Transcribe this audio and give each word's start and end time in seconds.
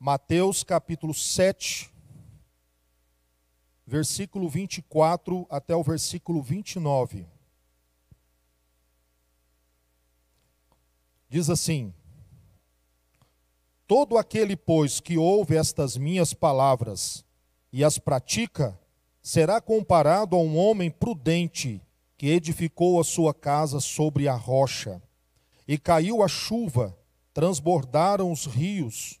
Mateus 0.00 0.62
capítulo 0.62 1.12
7, 1.12 1.92
versículo 3.84 4.48
24 4.48 5.44
até 5.50 5.74
o 5.74 5.82
versículo 5.82 6.40
29. 6.40 7.26
Diz 11.28 11.50
assim: 11.50 11.92
Todo 13.88 14.16
aquele, 14.16 14.56
pois, 14.56 15.00
que 15.00 15.18
ouve 15.18 15.56
estas 15.56 15.96
minhas 15.96 16.32
palavras 16.32 17.24
e 17.72 17.82
as 17.82 17.98
pratica, 17.98 18.78
será 19.20 19.60
comparado 19.60 20.36
a 20.36 20.38
um 20.38 20.56
homem 20.56 20.92
prudente 20.92 21.82
que 22.16 22.28
edificou 22.28 23.00
a 23.00 23.04
sua 23.04 23.34
casa 23.34 23.80
sobre 23.80 24.28
a 24.28 24.34
rocha. 24.34 25.02
E 25.66 25.76
caiu 25.76 26.22
a 26.22 26.28
chuva, 26.28 26.96
transbordaram 27.34 28.30
os 28.30 28.46
rios, 28.46 29.20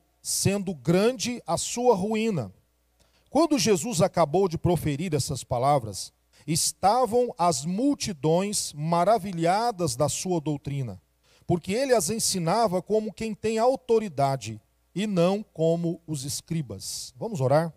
sendo 0.21 0.73
grande 0.73 1.41
a 1.47 1.57
sua 1.57 1.95
ruína. 1.95 2.53
Quando 3.29 3.57
Jesus 3.57 4.01
acabou 4.01 4.47
de 4.47 4.57
proferir 4.57 5.13
essas 5.15 5.43
palavras, 5.43 6.13
estavam 6.45 7.33
as 7.37 7.65
multidões 7.65 8.73
maravilhadas 8.73 9.95
da 9.95 10.09
sua 10.09 10.39
doutrina, 10.39 11.01
porque 11.47 11.71
ele 11.73 11.93
as 11.93 12.09
ensinava 12.09 12.81
como 12.81 13.13
quem 13.13 13.33
tem 13.33 13.57
autoridade 13.57 14.61
e 14.93 15.07
não 15.07 15.41
como 15.41 16.01
os 16.05 16.25
escribas. 16.25 17.13
Vamos 17.17 17.39
orar? 17.39 17.73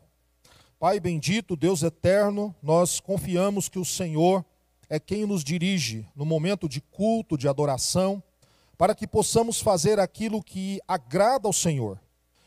Pai 0.78 0.98
bendito, 0.98 1.56
Deus 1.56 1.82
eterno, 1.82 2.54
nós 2.62 3.00
confiamos 3.00 3.68
que 3.68 3.78
o 3.78 3.84
Senhor 3.84 4.44
é 4.88 4.98
quem 4.98 5.24
nos 5.24 5.42
dirige 5.42 6.06
no 6.14 6.26
momento 6.26 6.68
de 6.68 6.80
culto, 6.80 7.38
de 7.38 7.48
adoração, 7.48 8.22
para 8.76 8.94
que 8.94 9.06
possamos 9.06 9.60
fazer 9.60 10.00
aquilo 10.00 10.42
que 10.42 10.80
agrada 10.86 11.46
ao 11.46 11.52
Senhor 11.52 12.03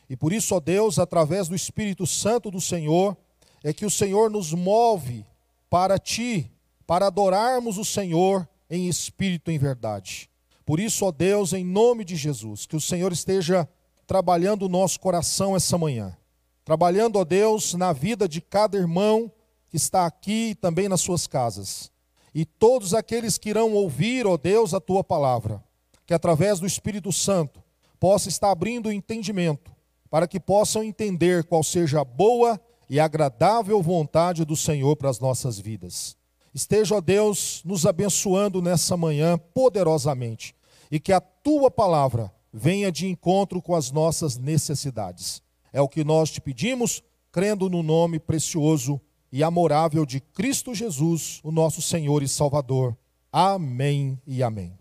e 0.10 0.16
por 0.16 0.32
isso, 0.32 0.56
ó 0.56 0.60
Deus, 0.60 1.00
através 1.00 1.48
do 1.48 1.56
Espírito 1.56 2.08
Santo 2.08 2.50
do 2.50 2.62
Senhor, 2.62 3.18
é 3.64 3.74
que 3.74 3.86
o 3.86 3.92
Senhor 3.92 4.30
nos 4.30 4.54
move 4.54 5.26
para 5.70 6.00
ti, 6.00 6.50
para 6.86 7.08
adorarmos 7.08 7.78
o 7.78 7.84
Senhor 7.84 8.48
em 8.70 8.88
espírito 8.88 9.52
e 9.52 9.56
em 9.56 9.58
verdade. 9.58 10.30
Por 10.66 10.80
isso, 10.80 11.06
ó 11.06 11.12
Deus, 11.12 11.52
em 11.54 11.66
nome 11.66 12.06
de 12.06 12.16
Jesus, 12.16 12.66
que 12.66 12.76
o 12.76 12.82
Senhor 12.82 13.12
esteja 13.12 13.68
trabalhando 14.06 14.64
o 14.64 14.70
nosso 14.70 15.00
coração 15.00 15.56
essa 15.56 15.78
manhã. 15.78 16.16
Trabalhando, 16.64 17.18
ó 17.18 17.26
Deus, 17.26 17.74
na 17.74 17.92
vida 17.92 18.28
de 18.28 18.40
cada 18.40 18.78
irmão 18.78 19.32
que 19.70 19.76
está 19.76 20.06
aqui 20.06 20.52
e 20.52 20.56
também 20.56 20.88
nas 20.88 21.02
suas 21.02 21.28
casas. 21.28 21.92
E 22.34 22.46
todos 22.46 22.94
aqueles 22.94 23.38
que 23.38 23.50
irão 23.50 23.74
ouvir, 23.74 24.26
ó 24.26 24.38
Deus, 24.38 24.74
a 24.74 24.80
tua 24.80 25.04
palavra, 25.04 25.62
que 26.06 26.14
através 26.14 26.60
do 26.60 26.68
Espírito 26.68 27.12
Santo 27.12 27.62
possa 28.00 28.30
estar 28.30 28.52
abrindo 28.52 28.88
o 28.88 28.92
entendimento 28.92 29.77
para 30.10 30.28
que 30.28 30.40
possam 30.40 30.84
entender 30.84 31.44
qual 31.44 31.64
seja 31.64 32.02
a 32.02 32.06
boa 32.06 32.60
e 32.90 33.00
agradável 33.00 33.82
vontade 33.82 34.46
do 34.46 34.56
Senhor 34.56 34.96
para 34.96 35.10
as 35.10 35.20
nossas 35.20 35.60
vidas. 35.60 36.16
Esteja, 36.54 36.96
ó 36.96 37.02
Deus, 37.02 37.62
nos 37.66 37.86
abençoando 37.86 38.62
nessa 38.62 38.98
manhã 38.98 39.38
poderosamente 39.38 40.56
e 40.90 41.00
que 41.00 41.12
a 41.12 41.20
tua 41.20 41.70
palavra 41.70 42.34
venha 42.52 42.92
de 42.92 43.08
encontro 43.08 43.62
com 43.62 43.76
as 43.76 43.92
nossas 43.92 44.38
necessidades. 44.38 45.42
É 45.72 45.82
o 45.82 45.90
que 45.90 46.04
nós 46.04 46.32
te 46.32 46.42
pedimos, 46.42 47.04
crendo 47.32 47.70
no 47.70 47.84
nome 47.84 48.20
precioso 48.20 49.00
e 49.32 49.44
amorável 49.44 50.06
de 50.06 50.20
Cristo 50.20 50.74
Jesus, 50.74 51.40
o 51.44 51.52
nosso 51.52 51.82
Senhor 51.82 52.24
e 52.24 52.28
Salvador. 52.28 52.98
Amém 53.32 54.20
e 54.26 54.42
amém. 54.42 54.74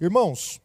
Irmãos, 0.00 0.60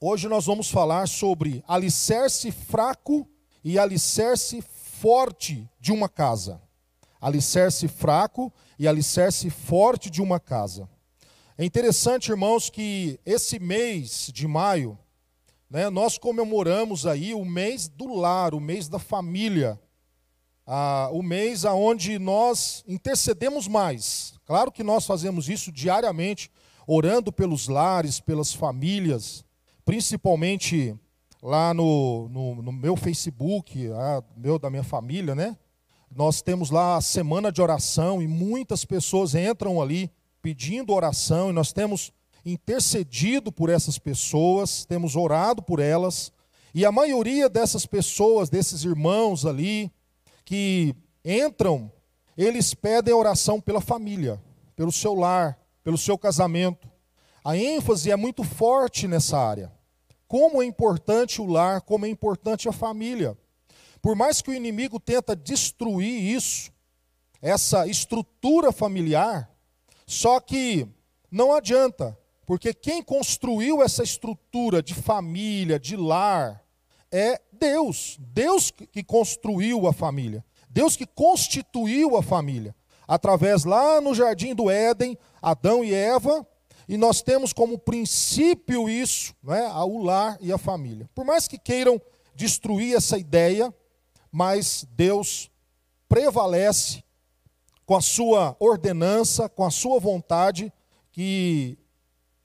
Hoje 0.00 0.28
nós 0.28 0.46
vamos 0.46 0.70
falar 0.70 1.08
sobre 1.08 1.60
alicerce 1.66 2.52
fraco 2.52 3.28
e 3.64 3.80
alicerce 3.80 4.62
forte 4.62 5.68
de 5.80 5.90
uma 5.90 6.08
casa. 6.08 6.62
Alicerce 7.20 7.88
fraco 7.88 8.52
e 8.78 8.86
alicerce 8.86 9.50
forte 9.50 10.08
de 10.08 10.22
uma 10.22 10.38
casa. 10.38 10.88
É 11.58 11.64
interessante, 11.64 12.30
irmãos, 12.30 12.70
que 12.70 13.18
esse 13.26 13.58
mês 13.58 14.30
de 14.32 14.46
maio, 14.46 14.96
né, 15.68 15.90
nós 15.90 16.16
comemoramos 16.16 17.04
aí 17.04 17.34
o 17.34 17.44
mês 17.44 17.88
do 17.88 18.14
lar, 18.14 18.54
o 18.54 18.60
mês 18.60 18.88
da 18.88 19.00
família, 19.00 19.80
ah, 20.64 21.08
o 21.10 21.24
mês 21.24 21.64
aonde 21.64 22.20
nós 22.20 22.84
intercedemos 22.86 23.66
mais. 23.66 24.34
Claro 24.46 24.70
que 24.70 24.84
nós 24.84 25.04
fazemos 25.04 25.48
isso 25.48 25.72
diariamente, 25.72 26.52
orando 26.86 27.32
pelos 27.32 27.66
lares, 27.66 28.20
pelas 28.20 28.54
famílias, 28.54 29.44
principalmente 29.88 30.94
lá 31.42 31.72
no, 31.72 32.28
no, 32.28 32.60
no 32.60 32.70
meu 32.70 32.94
Facebook, 32.94 33.90
ah, 33.94 34.22
meu 34.36 34.58
da 34.58 34.68
minha 34.68 34.82
família, 34.82 35.34
né? 35.34 35.56
Nós 36.14 36.42
temos 36.42 36.68
lá 36.68 36.96
a 36.96 37.00
semana 37.00 37.50
de 37.50 37.62
oração 37.62 38.20
e 38.20 38.28
muitas 38.28 38.84
pessoas 38.84 39.34
entram 39.34 39.80
ali 39.80 40.10
pedindo 40.42 40.92
oração 40.92 41.48
e 41.48 41.54
nós 41.54 41.72
temos 41.72 42.12
intercedido 42.44 43.50
por 43.50 43.70
essas 43.70 43.98
pessoas, 43.98 44.84
temos 44.84 45.16
orado 45.16 45.62
por 45.62 45.80
elas, 45.80 46.30
e 46.74 46.84
a 46.84 46.92
maioria 46.92 47.48
dessas 47.48 47.86
pessoas, 47.86 48.50
desses 48.50 48.84
irmãos 48.84 49.46
ali, 49.46 49.90
que 50.44 50.94
entram, 51.24 51.90
eles 52.36 52.74
pedem 52.74 53.14
oração 53.14 53.58
pela 53.58 53.80
família, 53.80 54.38
pelo 54.76 54.92
seu 54.92 55.14
lar, 55.14 55.58
pelo 55.82 55.96
seu 55.96 56.18
casamento. 56.18 56.86
A 57.42 57.56
ênfase 57.56 58.10
é 58.10 58.16
muito 58.16 58.44
forte 58.44 59.08
nessa 59.08 59.38
área 59.38 59.77
como 60.28 60.62
é 60.62 60.66
importante 60.66 61.40
o 61.40 61.46
lar, 61.46 61.80
como 61.80 62.04
é 62.04 62.08
importante 62.08 62.68
a 62.68 62.72
família. 62.72 63.36
Por 64.02 64.14
mais 64.14 64.42
que 64.42 64.50
o 64.50 64.54
inimigo 64.54 65.00
tenta 65.00 65.34
destruir 65.34 66.22
isso, 66.36 66.70
essa 67.40 67.86
estrutura 67.86 68.70
familiar, 68.70 69.50
só 70.06 70.38
que 70.38 70.86
não 71.30 71.52
adianta, 71.52 72.16
porque 72.46 72.72
quem 72.72 73.02
construiu 73.02 73.82
essa 73.82 74.02
estrutura 74.02 74.82
de 74.82 74.94
família, 74.94 75.78
de 75.78 75.96
lar, 75.96 76.64
é 77.10 77.40
Deus. 77.52 78.16
Deus 78.20 78.70
que 78.70 79.02
construiu 79.02 79.86
a 79.86 79.92
família. 79.92 80.44
Deus 80.70 80.96
que 80.96 81.06
constituiu 81.06 82.16
a 82.16 82.22
família. 82.22 82.74
Através 83.06 83.64
lá 83.64 84.00
no 84.00 84.14
jardim 84.14 84.54
do 84.54 84.70
Éden, 84.70 85.18
Adão 85.40 85.82
e 85.82 85.94
Eva 85.94 86.46
e 86.88 86.96
nós 86.96 87.20
temos 87.20 87.52
como 87.52 87.78
princípio 87.78 88.88
isso, 88.88 89.34
né, 89.42 89.70
o 89.84 90.02
lar 90.02 90.38
e 90.40 90.50
a 90.50 90.56
família. 90.56 91.08
Por 91.14 91.24
mais 91.24 91.46
que 91.46 91.58
queiram 91.58 92.00
destruir 92.34 92.96
essa 92.96 93.18
ideia, 93.18 93.72
mas 94.32 94.86
Deus 94.92 95.50
prevalece 96.08 97.04
com 97.84 97.94
a 97.94 98.00
sua 98.00 98.56
ordenança, 98.58 99.48
com 99.48 99.64
a 99.64 99.70
sua 99.70 100.00
vontade 100.00 100.72
que, 101.12 101.78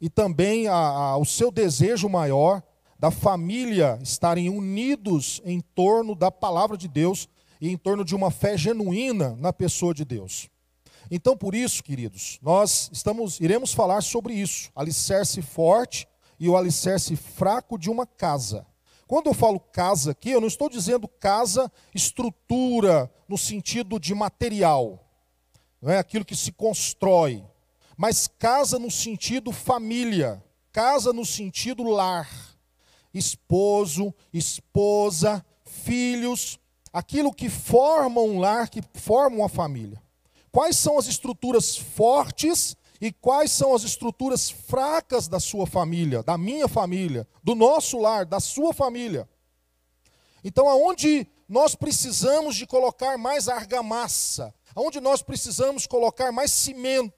e 0.01 0.09
também 0.09 0.67
a, 0.67 0.75
a, 0.75 1.17
o 1.17 1.25
seu 1.25 1.49
desejo 1.49 2.09
maior 2.09 2.61
da 2.99 3.11
família 3.11 3.97
estarem 4.01 4.49
unidos 4.49 5.41
em 5.45 5.59
torno 5.59 6.15
da 6.15 6.31
palavra 6.31 6.77
de 6.77 6.87
Deus 6.87 7.29
e 7.61 7.69
em 7.69 7.77
torno 7.77 8.03
de 8.03 8.15
uma 8.15 8.31
fé 8.31 8.57
genuína 8.57 9.37
na 9.37 9.53
pessoa 9.53 9.93
de 9.93 10.03
Deus. 10.03 10.49
Então, 11.11 11.35
por 11.35 11.53
isso, 11.53 11.83
queridos, 11.83 12.39
nós 12.41 12.89
estamos, 12.91 13.39
iremos 13.39 13.73
falar 13.73 14.01
sobre 14.01 14.33
isso, 14.33 14.71
alicerce 14.75 15.41
forte 15.41 16.07
e 16.39 16.47
o 16.47 16.57
alicerce 16.57 17.15
fraco 17.15 17.77
de 17.77 17.89
uma 17.89 18.05
casa. 18.05 18.65
Quando 19.07 19.27
eu 19.27 19.33
falo 19.33 19.59
casa 19.59 20.11
aqui, 20.11 20.31
eu 20.31 20.41
não 20.41 20.47
estou 20.47 20.69
dizendo 20.69 21.07
casa, 21.07 21.71
estrutura, 21.93 23.11
no 23.27 23.37
sentido 23.37 23.99
de 23.99 24.15
material, 24.15 25.05
não 25.81 25.91
é? 25.91 25.97
Aquilo 25.97 26.25
que 26.25 26.35
se 26.35 26.51
constrói, 26.51 27.43
mas 27.97 28.27
casa 28.27 28.79
no 28.79 28.89
sentido 28.89 29.51
família, 29.51 30.43
casa 30.71 31.11
no 31.11 31.25
sentido 31.25 31.83
lar, 31.83 32.29
esposo, 33.13 34.13
esposa, 34.33 35.45
filhos, 35.65 36.57
aquilo 36.91 37.33
que 37.33 37.49
forma 37.49 38.21
um 38.21 38.39
lar, 38.39 38.69
que 38.69 38.81
forma 38.93 39.37
uma 39.37 39.49
família 39.49 40.02
quais 40.53 40.77
são 40.77 40.99
as 40.99 41.07
estruturas 41.07 41.75
fortes 41.75 42.77
e 43.01 43.11
quais 43.11 43.51
são 43.51 43.73
as 43.73 43.81
estruturas 43.81 44.51
fracas 44.51 45.27
da 45.27 45.39
sua 45.39 45.65
família, 45.65 46.21
da 46.21 46.37
minha 46.37 46.67
família, 46.67 47.27
do 47.43 47.55
nosso 47.55 47.97
lar, 47.97 48.23
da 48.23 48.39
sua 48.39 48.71
família. 48.71 49.27
Então, 50.43 50.69
aonde 50.69 51.27
nós 51.49 51.73
precisamos 51.73 52.55
de 52.55 52.67
colocar 52.67 53.17
mais 53.17 53.49
argamassa, 53.49 54.53
aonde 54.75 55.01
nós 55.01 55.23
precisamos 55.23 55.87
colocar 55.87 56.31
mais 56.31 56.51
cimento, 56.51 57.13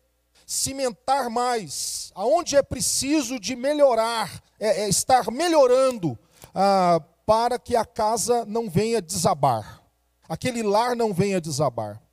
cimentar 0.47 1.29
mais, 1.29 2.13
aonde 2.15 2.55
é 2.55 2.63
preciso 2.63 3.37
de 3.37 3.53
melhorar, 3.53 4.41
é, 4.57 4.83
é 4.83 4.89
estar 4.89 5.29
melhorando 5.29 6.17
ah, 6.53 7.01
para 7.25 7.59
que 7.59 7.75
a 7.75 7.83
casa 7.83 8.45
não 8.45 8.69
venha 8.69 9.01
desabar, 9.01 9.83
aquele 10.29 10.63
lar 10.63 10.95
não 10.95 11.13
venha 11.13 11.41
desabar. 11.41 12.04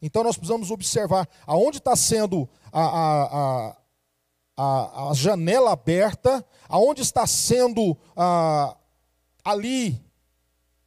Então 0.00 0.22
nós 0.22 0.36
precisamos 0.36 0.70
observar 0.70 1.28
aonde 1.46 1.78
está 1.78 1.96
sendo 1.96 2.48
a, 2.72 2.82
a, 2.82 3.76
a, 4.56 5.10
a, 5.10 5.14
janela 5.14 5.72
aberta, 5.72 6.44
aonde 6.68 7.02
está 7.02 7.26
sendo 7.26 7.96
a, 8.16 8.76
ali 9.44 10.00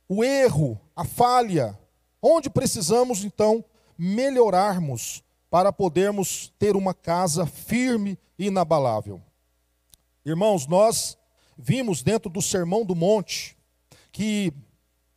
o 0.07 0.23
erro, 0.23 0.79
a 0.95 1.03
falha, 1.03 1.77
onde 2.21 2.49
precisamos 2.49 3.23
então 3.23 3.63
melhorarmos 3.97 5.23
para 5.49 5.73
podermos 5.73 6.53
ter 6.57 6.75
uma 6.75 6.93
casa 6.93 7.45
firme 7.45 8.17
e 8.37 8.47
inabalável. 8.47 9.21
Irmãos, 10.25 10.67
nós 10.67 11.17
vimos 11.57 12.01
dentro 12.01 12.29
do 12.29 12.41
Sermão 12.41 12.85
do 12.85 12.95
Monte 12.95 13.57
que 14.11 14.53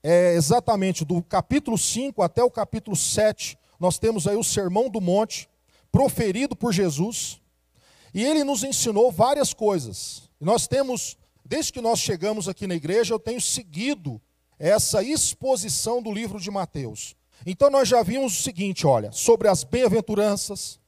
é 0.02 0.34
exatamente 0.34 1.04
do 1.04 1.22
capítulo 1.22 1.76
5 1.76 2.22
até 2.22 2.42
o 2.42 2.50
capítulo 2.50 2.94
7, 2.94 3.58
nós 3.78 3.98
temos 3.98 4.26
aí 4.26 4.36
o 4.36 4.44
Sermão 4.44 4.88
do 4.88 5.00
Monte, 5.00 5.48
proferido 5.90 6.56
por 6.56 6.72
Jesus, 6.72 7.40
e 8.12 8.22
ele 8.22 8.44
nos 8.44 8.62
ensinou 8.62 9.10
várias 9.10 9.52
coisas. 9.52 10.30
nós 10.40 10.66
temos, 10.66 11.16
desde 11.44 11.72
que 11.72 11.80
nós 11.80 11.98
chegamos 11.98 12.48
aqui 12.48 12.66
na 12.66 12.74
igreja, 12.74 13.14
eu 13.14 13.18
tenho 13.18 13.40
seguido 13.40 14.20
essa 14.58 15.02
exposição 15.02 16.02
do 16.02 16.12
livro 16.12 16.40
de 16.40 16.50
Mateus. 16.50 17.16
Então 17.44 17.70
nós 17.70 17.88
já 17.88 18.02
vimos 18.02 18.38
o 18.38 18.42
seguinte, 18.42 18.86
olha, 18.86 19.10
sobre 19.12 19.48
as 19.48 19.64
bem-aventuranças, 19.64 20.78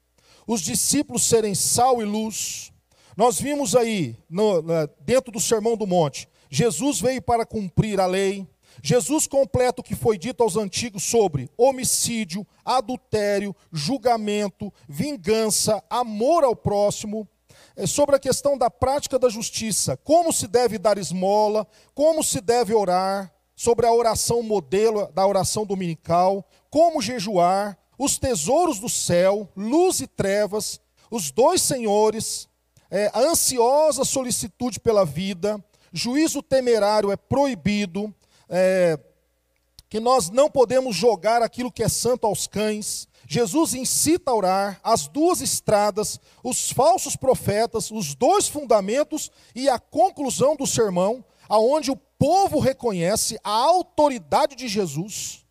os 0.47 0.61
discípulos 0.61 1.25
serem 1.25 1.55
sal 1.55 2.01
e 2.01 2.05
luz. 2.05 2.73
Nós 3.17 3.41
vimos 3.41 3.75
aí, 3.75 4.17
no, 4.29 4.63
dentro 5.01 5.33
do 5.33 5.41
Sermão 5.41 5.77
do 5.77 5.87
Monte, 5.87 6.29
Jesus 6.49 7.01
veio 7.01 7.21
para 7.21 7.45
cumprir 7.45 8.01
a 8.01 8.07
lei, 8.07 8.47
Jesus 8.83 9.27
completa 9.27 9.81
o 9.81 9.85
que 9.85 9.95
foi 9.95 10.19
dito 10.19 10.43
aos 10.43 10.57
antigos 10.57 11.03
sobre 11.05 11.51
homicídio, 11.57 12.47
adultério, 12.65 13.55
julgamento, 13.73 14.73
vingança, 14.89 15.83
amor 15.89 16.45
ao 16.45 16.55
próximo, 16.55 17.29
é 17.75 17.87
sobre 17.87 18.17
a 18.17 18.19
questão 18.19 18.57
da 18.57 18.71
prática 18.71 19.19
da 19.19 19.29
justiça, 19.29 19.97
como 19.99 20.33
se 20.33 20.47
deve 20.47 20.79
dar 20.79 20.99
esmola, 20.99 21.67
como 21.95 22.23
se 22.23 22.41
deve 22.41 22.75
orar, 22.75 23.33
sobre 23.55 23.87
a 23.87 23.93
oração 23.93 24.43
modelo 24.43 25.11
da 25.13 25.27
oração 25.27 25.65
dominical, 25.65 26.47
como 26.71 27.01
jejuar, 27.01 27.79
os 27.99 28.19
tesouros 28.19 28.79
do 28.79 28.89
céu, 28.89 29.49
luz 29.57 30.01
e 30.01 30.07
trevas, 30.07 30.79
os 31.11 31.31
dois 31.31 31.63
senhores, 31.63 32.49
é, 32.91 33.11
a 33.15 33.21
ansiosa 33.21 34.05
solicitude 34.05 34.79
pela 34.79 35.05
vida, 35.05 35.63
juízo 35.93 36.43
temerário 36.43 37.11
é 37.11 37.17
proibido, 37.17 38.15
é, 38.49 38.99
que 39.89 40.01
nós 40.01 40.31
não 40.31 40.51
podemos 40.51 40.95
jogar 40.95 41.43
aquilo 41.43 41.73
que 41.73 41.83
é 41.83 41.89
santo 41.89 42.27
aos 42.27 42.47
cães. 42.47 43.09
Jesus 43.29 43.75
incita 43.75 44.31
a 44.31 44.35
orar, 44.35 44.81
as 44.83 45.09
duas 45.09 45.41
estradas, 45.41 46.21
os 46.43 46.71
falsos 46.71 47.17
profetas, 47.17 47.91
os 47.91 48.15
dois 48.15 48.49
fundamentos 48.49 49.31
e 49.55 49.69
a 49.69 49.79
conclusão 49.79 50.55
do 50.55 50.67
sermão, 50.67 51.25
aonde 51.49 51.91
o 51.91 51.97
povo 51.97 52.59
reconhece 52.59 53.39
a 53.43 53.51
autoridade 53.51 54.55
de 54.55 54.69
Jesus 54.69 55.45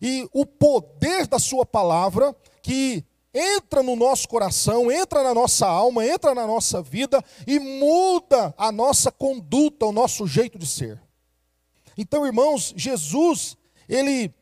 e 0.00 0.28
o 0.32 0.44
poder 0.44 1.26
da 1.26 1.38
sua 1.38 1.64
palavra 1.64 2.34
que 2.62 3.04
entra 3.32 3.82
no 3.82 3.94
nosso 3.96 4.28
coração, 4.28 4.90
entra 4.90 5.22
na 5.22 5.34
nossa 5.34 5.66
alma, 5.66 6.06
entra 6.06 6.34
na 6.34 6.46
nossa 6.46 6.80
vida 6.80 7.22
e 7.46 7.58
muda 7.58 8.54
a 8.56 8.72
nossa 8.72 9.12
conduta, 9.12 9.86
o 9.86 9.92
nosso 9.92 10.26
jeito 10.26 10.58
de 10.58 10.66
ser. 10.66 11.05
Então, 11.96 12.26
irmãos, 12.26 12.74
Jesus, 12.76 13.56
ele 13.88 14.34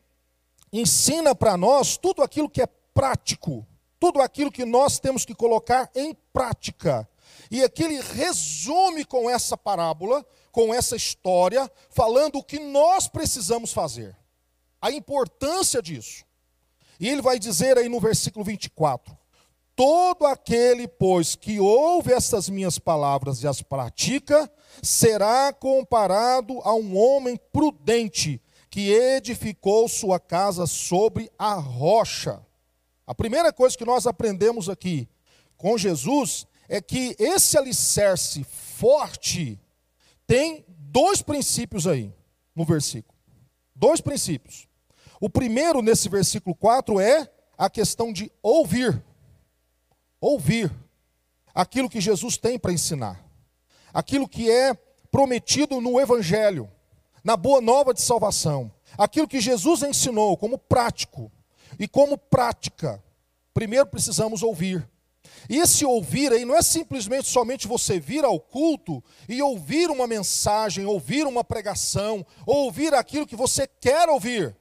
ensina 0.71 1.33
para 1.33 1.55
nós 1.55 1.97
tudo 1.97 2.21
aquilo 2.21 2.49
que 2.49 2.61
é 2.61 2.67
prático, 2.93 3.65
tudo 3.99 4.21
aquilo 4.21 4.51
que 4.51 4.65
nós 4.65 4.99
temos 4.99 5.23
que 5.23 5.33
colocar 5.33 5.89
em 5.95 6.13
prática. 6.33 7.07
E 7.49 7.63
aqui 7.63 7.83
ele 7.83 8.01
resume 8.01 9.05
com 9.05 9.29
essa 9.29 9.57
parábola, 9.57 10.25
com 10.51 10.73
essa 10.73 10.95
história, 10.95 11.71
falando 11.89 12.37
o 12.37 12.43
que 12.43 12.59
nós 12.59 13.07
precisamos 13.07 13.71
fazer, 13.71 14.15
a 14.81 14.91
importância 14.91 15.81
disso. 15.81 16.25
E 16.99 17.09
ele 17.09 17.21
vai 17.21 17.37
dizer 17.37 17.77
aí 17.77 17.89
no 17.89 17.99
versículo 17.99 18.43
24: 18.43 19.17
Todo 19.75 20.25
aquele, 20.25 20.87
pois, 20.87 21.35
que 21.35 21.59
ouve 21.59 22.13
estas 22.13 22.49
minhas 22.49 22.79
palavras 22.79 23.43
e 23.43 23.47
as 23.47 23.61
pratica, 23.61 24.49
será 24.81 25.53
comparado 25.53 26.59
a 26.63 26.73
um 26.73 26.97
homem 26.97 27.39
prudente 27.51 28.41
que 28.69 28.91
edificou 28.91 29.87
sua 29.87 30.19
casa 30.19 30.65
sobre 30.67 31.31
a 31.37 31.53
rocha. 31.53 32.45
A 33.07 33.15
primeira 33.15 33.53
coisa 33.53 33.77
que 33.77 33.85
nós 33.85 34.05
aprendemos 34.05 34.69
aqui 34.69 35.07
com 35.57 35.77
Jesus 35.77 36.45
é 36.67 36.81
que 36.81 37.15
esse 37.19 37.57
alicerce 37.57 38.43
forte 38.43 39.59
tem 40.27 40.65
dois 40.67 41.21
princípios 41.21 41.87
aí 41.87 42.13
no 42.55 42.65
versículo. 42.65 43.15
Dois 43.75 44.01
princípios. 44.01 44.67
O 45.19 45.29
primeiro, 45.29 45.81
nesse 45.81 46.09
versículo 46.09 46.55
4, 46.55 46.99
é 46.99 47.29
a 47.57 47.69
questão 47.69 48.11
de 48.11 48.31
ouvir 48.41 49.03
ouvir 50.19 50.71
aquilo 51.53 51.89
que 51.89 52.01
Jesus 52.01 52.35
tem 52.37 52.57
para 52.57 52.73
ensinar, 52.73 53.23
aquilo 53.95 54.27
que 54.27 54.51
é 54.51 54.73
prometido 55.09 55.79
no 55.79 55.97
Evangelho, 56.01 56.69
na 57.23 57.37
boa 57.37 57.61
nova 57.61 57.93
de 57.93 58.01
salvação, 58.01 58.69
aquilo 58.97 59.25
que 59.25 59.39
Jesus 59.39 59.83
ensinou 59.83 60.35
como 60.35 60.57
prático 60.57 61.31
e 61.79 61.87
como 61.87 62.17
prática. 62.17 63.01
Primeiro 63.53 63.85
precisamos 63.85 64.43
ouvir. 64.43 64.85
E 65.49 65.59
esse 65.59 65.85
ouvir 65.85 66.33
aí 66.33 66.43
não 66.43 66.57
é 66.57 66.61
simplesmente 66.61 67.29
somente 67.29 67.69
você 67.69 67.97
vir 67.97 68.25
ao 68.25 68.37
culto 68.37 69.01
e 69.29 69.41
ouvir 69.41 69.89
uma 69.89 70.05
mensagem, 70.05 70.85
ouvir 70.85 71.25
uma 71.25 71.43
pregação, 71.43 72.25
ouvir 72.45 72.93
aquilo 72.93 73.25
que 73.25 73.35
você 73.35 73.65
quer 73.65 74.09
ouvir. 74.09 74.55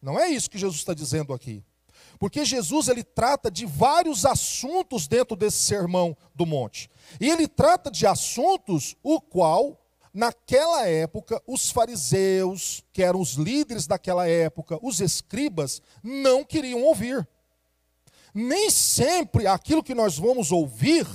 Não 0.00 0.20
é 0.20 0.28
isso 0.28 0.50
que 0.50 0.58
Jesus 0.58 0.80
está 0.80 0.92
dizendo 0.92 1.32
aqui. 1.32 1.64
Porque 2.18 2.44
Jesus 2.44 2.88
ele 2.88 3.02
trata 3.02 3.50
de 3.50 3.66
vários 3.66 4.24
assuntos 4.24 5.06
dentro 5.06 5.36
desse 5.36 5.58
sermão 5.58 6.16
do 6.34 6.46
monte. 6.46 6.90
E 7.20 7.28
ele 7.28 7.46
trata 7.48 7.90
de 7.90 8.06
assuntos 8.06 8.96
o 9.02 9.20
qual 9.20 9.80
naquela 10.12 10.86
época 10.86 11.42
os 11.46 11.70
fariseus, 11.70 12.84
que 12.92 13.02
eram 13.02 13.20
os 13.20 13.32
líderes 13.34 13.86
daquela 13.86 14.28
época, 14.28 14.78
os 14.80 15.00
escribas, 15.00 15.82
não 16.02 16.44
queriam 16.44 16.82
ouvir. 16.84 17.26
Nem 18.32 18.70
sempre 18.70 19.46
aquilo 19.46 19.82
que 19.82 19.94
nós 19.94 20.16
vamos 20.16 20.52
ouvir 20.52 21.06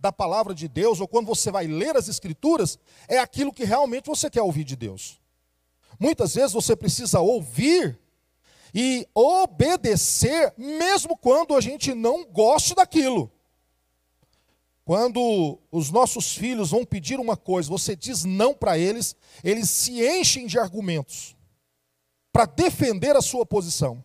da 0.00 0.10
palavra 0.10 0.54
de 0.54 0.66
Deus, 0.66 0.98
ou 0.98 1.06
quando 1.06 1.26
você 1.26 1.50
vai 1.50 1.66
ler 1.66 1.96
as 1.96 2.08
escrituras, 2.08 2.78
é 3.06 3.18
aquilo 3.18 3.52
que 3.52 3.64
realmente 3.64 4.06
você 4.06 4.30
quer 4.30 4.42
ouvir 4.42 4.64
de 4.64 4.74
Deus. 4.74 5.20
Muitas 5.98 6.34
vezes 6.34 6.52
você 6.52 6.74
precisa 6.74 7.20
ouvir 7.20 8.00
e 8.74 9.06
obedecer, 9.14 10.52
mesmo 10.56 11.16
quando 11.16 11.54
a 11.54 11.60
gente 11.60 11.94
não 11.94 12.24
goste 12.24 12.74
daquilo. 12.74 13.30
Quando 14.84 15.58
os 15.70 15.90
nossos 15.90 16.34
filhos 16.34 16.70
vão 16.70 16.84
pedir 16.84 17.20
uma 17.20 17.36
coisa, 17.36 17.68
você 17.68 17.94
diz 17.94 18.24
não 18.24 18.54
para 18.54 18.76
eles, 18.76 19.14
eles 19.44 19.70
se 19.70 20.04
enchem 20.04 20.46
de 20.46 20.58
argumentos 20.58 21.36
para 22.32 22.46
defender 22.46 23.14
a 23.14 23.22
sua 23.22 23.44
posição. 23.44 24.02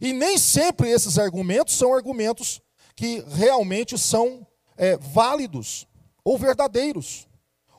E 0.00 0.12
nem 0.12 0.36
sempre 0.36 0.90
esses 0.90 1.18
argumentos 1.18 1.74
são 1.74 1.94
argumentos 1.94 2.60
que 2.96 3.24
realmente 3.28 3.96
são 3.96 4.46
é, 4.76 4.96
válidos 4.96 5.86
ou 6.24 6.38
verdadeiros, 6.38 7.28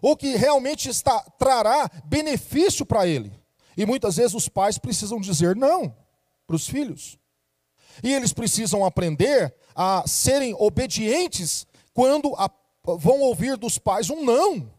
ou 0.02 0.16
que 0.16 0.36
realmente 0.36 0.90
está, 0.90 1.20
trará 1.38 1.90
benefício 2.06 2.86
para 2.86 3.08
ele. 3.08 3.32
E 3.78 3.86
muitas 3.86 4.16
vezes 4.18 4.34
os 4.34 4.48
pais 4.48 4.78
precisam 4.78 5.20
dizer 5.20 5.56
não 5.56 5.96
para 6.48 6.56
os 6.56 6.68
filhos. 6.68 7.18
E 8.04 8.14
eles 8.14 8.34
precisam 8.34 8.86
aprender 8.86 9.56
a 9.76 10.04
serem 10.08 10.54
obedientes 10.58 11.66
quando 11.94 12.34
a, 12.36 12.50
vão 12.84 13.22
ouvir 13.22 13.58
dos 13.58 13.78
pais 13.78 14.10
um 14.10 14.24
não. 14.24 14.72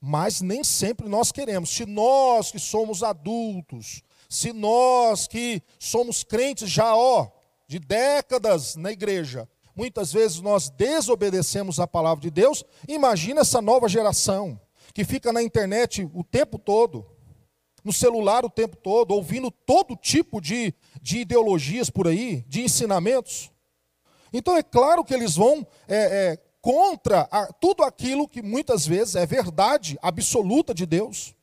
Mas 0.00 0.40
nem 0.40 0.64
sempre 0.64 1.08
nós 1.08 1.30
queremos. 1.30 1.70
Se 1.70 1.84
nós 1.84 2.50
que 2.50 2.58
somos 2.58 3.02
adultos, 3.02 4.02
se 4.28 4.52
nós 4.52 5.26
que 5.26 5.62
somos 5.78 6.24
crentes 6.24 6.70
já, 6.70 6.96
ó, 6.96 7.30
de 7.66 7.78
décadas 7.78 8.76
na 8.76 8.90
igreja, 8.90 9.48
muitas 9.76 10.12
vezes 10.12 10.40
nós 10.40 10.70
desobedecemos 10.70 11.78
a 11.78 11.86
palavra 11.86 12.22
de 12.22 12.30
Deus, 12.30 12.64
imagina 12.88 13.42
essa 13.42 13.60
nova 13.60 13.88
geração 13.88 14.58
que 14.92 15.04
fica 15.04 15.32
na 15.32 15.42
internet 15.42 16.08
o 16.12 16.24
tempo 16.24 16.58
todo, 16.58 17.06
no 17.84 17.92
celular 17.92 18.44
o 18.44 18.50
tempo 18.50 18.76
todo, 18.76 19.12
ouvindo 19.12 19.50
todo 19.50 19.96
tipo 19.96 20.40
de, 20.40 20.74
de 21.00 21.18
ideologias 21.18 21.88
por 21.90 22.06
aí, 22.06 22.44
de 22.48 22.62
ensinamentos. 22.62 23.50
Então 24.32 24.56
é 24.56 24.62
claro 24.62 25.04
que 25.04 25.14
eles 25.14 25.34
vão 25.34 25.66
é, 25.88 25.96
é, 26.32 26.38
contra 26.60 27.22
a, 27.30 27.52
tudo 27.54 27.82
aquilo 27.82 28.28
que 28.28 28.42
muitas 28.42 28.86
vezes 28.86 29.16
é 29.16 29.26
verdade 29.26 29.98
absoluta 30.02 30.74
de 30.74 30.86
Deus. 30.86 31.34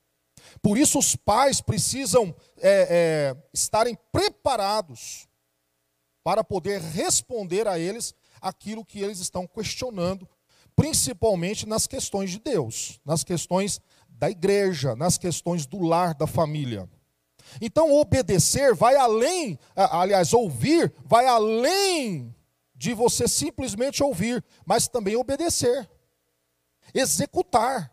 Por 0.61 0.77
isso 0.77 0.97
os 0.97 1.15
pais 1.15 1.61
precisam 1.61 2.33
é, 2.59 2.87
é 2.89 3.37
estarem 3.53 3.97
preparados 4.11 5.27
para 6.23 6.43
poder 6.43 6.81
responder 6.81 7.67
a 7.67 7.79
eles 7.79 8.13
aquilo 8.41 8.85
que 8.85 8.99
eles 8.99 9.19
estão 9.19 9.47
questionando, 9.47 10.27
principalmente 10.77 11.67
nas 11.67 11.87
questões 11.87 12.29
de 12.29 12.39
Deus, 12.39 13.01
nas 13.03 13.23
questões 13.23 13.81
da 14.07 14.29
igreja, 14.29 14.95
nas 14.95 15.17
questões 15.17 15.65
do 15.65 15.81
lar, 15.81 16.13
da 16.13 16.27
família. 16.27 16.87
Então, 17.59 17.91
obedecer 17.91 18.75
vai 18.75 18.95
além, 18.95 19.57
aliás, 19.75 20.33
ouvir 20.33 20.93
vai 21.03 21.25
além 21.25 22.33
de 22.75 22.93
você 22.93 23.27
simplesmente 23.27 24.03
ouvir, 24.03 24.45
mas 24.65 24.87
também 24.87 25.15
obedecer, 25.15 25.89
executar. 26.93 27.91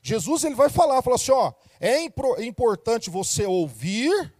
Jesus 0.00 0.44
ele 0.44 0.54
vai 0.54 0.70
falar, 0.70 1.02
falar 1.02 1.16
assim, 1.16 1.32
ó, 1.32 1.52
é 1.80 2.04
importante 2.44 3.10
você 3.10 3.44
ouvir, 3.46 4.32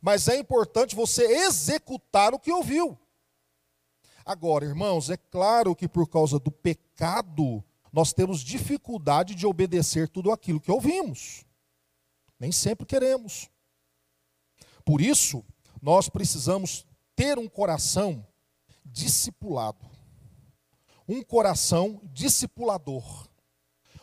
mas 0.00 0.28
é 0.28 0.36
importante 0.36 0.94
você 0.94 1.24
executar 1.24 2.32
o 2.34 2.38
que 2.38 2.52
ouviu. 2.52 2.96
Agora, 4.24 4.64
irmãos, 4.64 5.10
é 5.10 5.16
claro 5.16 5.76
que 5.76 5.86
por 5.86 6.08
causa 6.08 6.38
do 6.38 6.50
pecado, 6.50 7.62
nós 7.92 8.12
temos 8.12 8.40
dificuldade 8.40 9.34
de 9.34 9.46
obedecer 9.46 10.08
tudo 10.08 10.32
aquilo 10.32 10.60
que 10.60 10.72
ouvimos. 10.72 11.44
Nem 12.40 12.50
sempre 12.50 12.86
queremos. 12.86 13.50
Por 14.84 15.00
isso, 15.00 15.44
nós 15.80 16.08
precisamos 16.08 16.86
ter 17.14 17.38
um 17.38 17.48
coração 17.48 18.26
discipulado. 18.84 19.84
Um 21.06 21.22
coração 21.22 22.00
discipulador. 22.04 23.28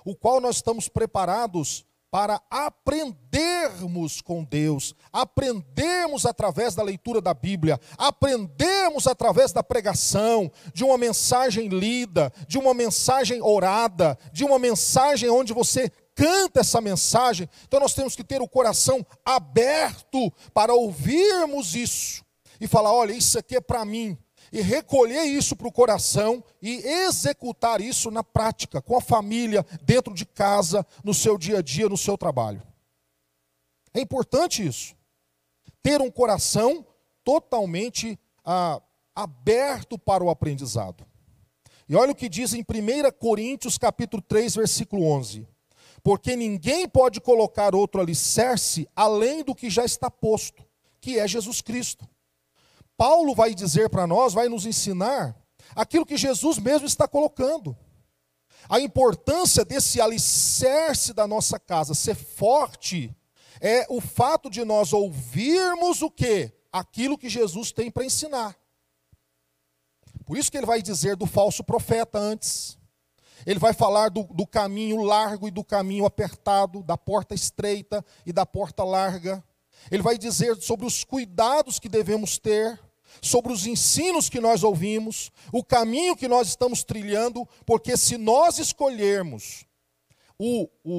O 0.05 0.15
qual 0.15 0.39
nós 0.39 0.57
estamos 0.57 0.87
preparados 0.87 1.85
para 2.11 2.41
aprendermos 2.49 4.19
com 4.21 4.43
Deus, 4.43 4.93
aprendermos 5.13 6.25
através 6.25 6.75
da 6.75 6.83
leitura 6.83 7.21
da 7.21 7.33
Bíblia, 7.33 7.79
aprendermos 7.97 9.07
através 9.07 9.53
da 9.53 9.63
pregação, 9.63 10.51
de 10.73 10.83
uma 10.83 10.97
mensagem 10.97 11.69
lida, 11.69 12.31
de 12.49 12.57
uma 12.57 12.73
mensagem 12.73 13.41
orada, 13.41 14.17
de 14.33 14.43
uma 14.43 14.59
mensagem 14.59 15.29
onde 15.29 15.53
você 15.53 15.89
canta 16.13 16.59
essa 16.59 16.81
mensagem. 16.81 17.49
Então 17.65 17.79
nós 17.79 17.93
temos 17.93 18.13
que 18.13 18.25
ter 18.25 18.41
o 18.41 18.47
coração 18.47 19.05
aberto 19.23 20.29
para 20.53 20.73
ouvirmos 20.73 21.75
isso 21.75 22.25
e 22.59 22.67
falar: 22.67 22.93
olha, 22.93 23.13
isso 23.13 23.39
aqui 23.39 23.55
é 23.55 23.61
para 23.61 23.85
mim, 23.85 24.17
e 24.51 24.61
recolher 24.61 25.23
isso 25.23 25.55
para 25.55 25.67
o 25.67 25.71
coração 25.71 26.43
e 26.61 26.77
executar 26.85 27.79
isso 27.79 28.11
na 28.11 28.23
prática, 28.23 28.81
com 28.81 28.97
a 28.97 29.01
família, 29.01 29.65
dentro 29.81 30.13
de 30.13 30.25
casa, 30.25 30.85
no 31.03 31.13
seu 31.13 31.37
dia 31.37 31.59
a 31.59 31.61
dia, 31.61 31.87
no 31.87 31.97
seu 31.97 32.17
trabalho. 32.17 32.61
É 33.93 34.01
importante 34.01 34.65
isso. 34.65 34.95
Ter 35.81 36.01
um 36.01 36.11
coração 36.11 36.85
totalmente 37.23 38.19
ah, 38.43 38.81
aberto 39.15 39.97
para 39.97 40.23
o 40.23 40.29
aprendizado. 40.29 41.05
E 41.87 41.95
olha 41.95 42.11
o 42.11 42.15
que 42.15 42.29
diz 42.29 42.53
em 42.53 42.61
1 42.61 42.63
Coríntios 43.19 43.77
capítulo 43.77 44.21
3, 44.21 44.55
versículo 44.55 45.03
11. 45.03 45.47
Porque 46.03 46.35
ninguém 46.35 46.87
pode 46.87 47.21
colocar 47.21 47.75
outro 47.75 48.01
alicerce 48.01 48.87
além 48.95 49.43
do 49.43 49.53
que 49.53 49.69
já 49.69 49.85
está 49.85 50.09
posto, 50.09 50.63
que 50.99 51.19
é 51.19 51.27
Jesus 51.27 51.61
Cristo. 51.61 52.07
Paulo 53.01 53.33
vai 53.33 53.55
dizer 53.55 53.89
para 53.89 54.05
nós, 54.05 54.31
vai 54.31 54.47
nos 54.47 54.63
ensinar 54.63 55.35
aquilo 55.75 56.05
que 56.05 56.15
Jesus 56.15 56.59
mesmo 56.59 56.85
está 56.85 57.07
colocando. 57.07 57.75
A 58.69 58.79
importância 58.79 59.65
desse 59.65 59.99
alicerce 59.99 61.11
da 61.11 61.25
nossa 61.25 61.57
casa 61.57 61.95
ser 61.95 62.13
forte 62.13 63.11
é 63.59 63.87
o 63.89 63.99
fato 63.99 64.51
de 64.51 64.63
nós 64.63 64.93
ouvirmos 64.93 66.03
o 66.03 66.11
que? 66.11 66.53
Aquilo 66.71 67.17
que 67.17 67.27
Jesus 67.27 67.71
tem 67.71 67.89
para 67.89 68.05
ensinar. 68.05 68.55
Por 70.23 70.37
isso 70.37 70.51
que 70.51 70.57
ele 70.57 70.67
vai 70.67 70.79
dizer 70.79 71.15
do 71.15 71.25
falso 71.25 71.63
profeta 71.63 72.19
antes. 72.19 72.77
Ele 73.47 73.57
vai 73.57 73.73
falar 73.73 74.09
do, 74.09 74.25
do 74.25 74.45
caminho 74.45 75.01
largo 75.01 75.47
e 75.47 75.51
do 75.51 75.63
caminho 75.63 76.05
apertado, 76.05 76.83
da 76.83 76.99
porta 76.99 77.33
estreita 77.33 78.05
e 78.27 78.31
da 78.31 78.45
porta 78.45 78.83
larga. 78.83 79.43
Ele 79.89 80.03
vai 80.03 80.19
dizer 80.19 80.55
sobre 80.57 80.85
os 80.85 81.03
cuidados 81.03 81.79
que 81.79 81.89
devemos 81.89 82.37
ter 82.37 82.79
sobre 83.21 83.51
os 83.51 83.65
ensinos 83.65 84.29
que 84.29 84.39
nós 84.39 84.63
ouvimos, 84.63 85.31
o 85.51 85.63
caminho 85.63 86.15
que 86.15 86.27
nós 86.27 86.49
estamos 86.49 86.83
trilhando, 86.83 87.47
porque 87.65 87.97
se 87.97 88.17
nós 88.17 88.59
escolhermos 88.59 89.65
o, 90.37 90.69
o, 90.83 90.93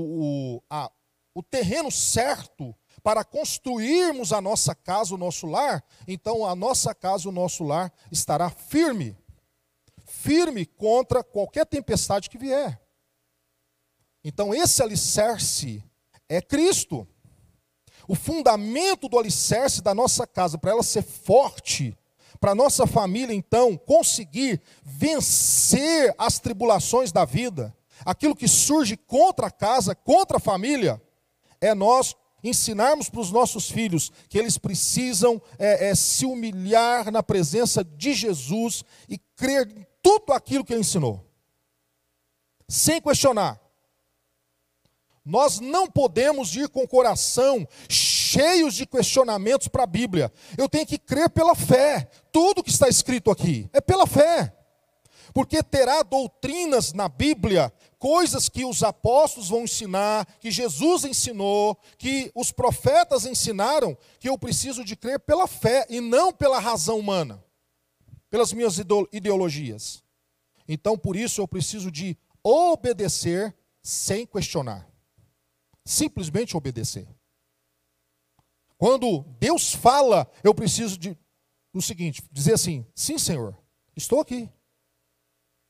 o, 0.57 0.63
a, 0.69 0.91
o 1.35 1.43
terreno 1.43 1.91
certo 1.91 2.75
para 3.03 3.25
construirmos 3.25 4.33
a 4.33 4.41
nossa 4.41 4.75
casa, 4.75 5.15
o 5.15 5.19
nosso 5.19 5.47
lar, 5.47 5.85
então 6.07 6.45
a 6.45 6.55
nossa 6.55 6.95
casa, 6.95 7.29
o 7.29 7.33
nosso 7.33 7.65
lar 7.65 7.93
estará 8.11 8.51
firme 8.51 9.17
firme 10.23 10.67
contra 10.67 11.25
qualquer 11.25 11.67
tempestade 11.67 12.29
que 12.29 12.39
vier. 12.39 12.81
Então, 14.23 14.55
esse 14.55 14.83
alicerce 14.83 15.83
é 16.29 16.41
Cristo. 16.41 17.07
O 18.07 18.15
fundamento 18.15 19.09
do 19.09 19.19
alicerce 19.19 19.81
da 19.83 19.95
nossa 19.95 20.27
casa, 20.27 20.59
para 20.59 20.71
ela 20.71 20.83
ser 20.83 21.03
forte, 21.03 21.97
para 22.43 22.57
nossa 22.57 22.89
família 22.89 23.33
então 23.33 23.77
conseguir 23.77 24.61
vencer 24.83 26.13
as 26.19 26.41
tribulações 26.41 27.13
da 27.13 27.25
vida, 27.25 27.73
aquilo 28.05 28.35
que 28.35 28.49
surge 28.49 28.97
contra 28.97 29.47
a 29.47 29.51
casa, 29.51 29.95
contra 29.95 30.39
a 30.39 30.41
família, 30.41 31.01
é 31.61 31.73
nós 31.73 32.17
ensinarmos 32.43 33.09
para 33.09 33.21
os 33.21 33.31
nossos 33.31 33.71
filhos 33.71 34.11
que 34.29 34.37
eles 34.37 34.59
precisam 34.59 35.41
é, 35.57 35.91
é, 35.91 35.95
se 35.95 36.27
humilhar 36.27 37.13
na 37.13 37.23
presença 37.23 37.85
de 37.85 38.13
Jesus 38.13 38.85
e 39.09 39.19
crer 39.37 39.69
em 39.79 39.87
tudo 40.03 40.33
aquilo 40.33 40.65
que 40.65 40.73
ele 40.73 40.81
ensinou, 40.81 41.25
sem 42.69 43.01
questionar. 43.01 43.61
Nós 45.25 45.61
não 45.61 45.89
podemos 45.89 46.57
ir 46.57 46.69
com 46.69 46.83
o 46.83 46.89
coração 46.89 47.65
cheios 48.33 48.75
de 48.75 48.87
questionamentos 48.87 49.69
para 49.69 49.85
a 49.85 49.87
Bíblia. 49.87 50.33
Eu 50.57 50.69
tenho 50.69 50.87
que 50.87 50.99
crer 50.99 51.29
pela 51.31 51.55
fé. 51.55 52.09
Tudo 52.31 52.63
que 52.63 52.71
está 52.71 52.89
escrito 52.89 53.31
aqui 53.31 53.69
é 53.73 53.81
pela 53.81 54.07
fé. 54.07 54.57
Porque 55.35 55.63
terá 55.63 56.03
doutrinas 56.03 56.93
na 56.93 57.09
Bíblia, 57.09 57.73
coisas 57.99 58.49
que 58.49 58.65
os 58.65 58.83
apóstolos 58.83 59.49
vão 59.49 59.63
ensinar, 59.63 60.27
que 60.39 60.51
Jesus 60.51 61.05
ensinou, 61.05 61.79
que 61.97 62.31
os 62.35 62.53
profetas 62.53 63.25
ensinaram, 63.25 63.97
que 64.19 64.29
eu 64.29 64.37
preciso 64.37 64.85
de 64.85 64.95
crer 64.95 65.21
pela 65.21 65.47
fé 65.47 65.87
e 65.89 66.01
não 66.01 66.33
pela 66.33 66.59
razão 66.59 66.99
humana, 66.99 67.43
pelas 68.29 68.53
minhas 68.53 68.77
ideologias. 69.11 70.03
Então, 70.69 70.99
por 70.99 71.17
isso, 71.17 71.41
eu 71.41 71.49
preciso 71.49 71.91
de 71.91 72.17
obedecer 72.43 73.55
sem 73.83 74.27
questionar. 74.27 74.87
Simplesmente 75.85 76.57
obedecer. 76.57 77.09
Quando 78.83 79.25
Deus 79.39 79.73
fala, 79.73 80.29
eu 80.43 80.53
preciso 80.53 80.99
de 80.99 81.17
o 81.73 81.81
seguinte, 81.81 82.21
dizer 82.33 82.55
assim: 82.55 82.85
"Sim, 82.97 83.17
Senhor, 83.17 83.57
estou 83.95 84.19
aqui". 84.19 84.51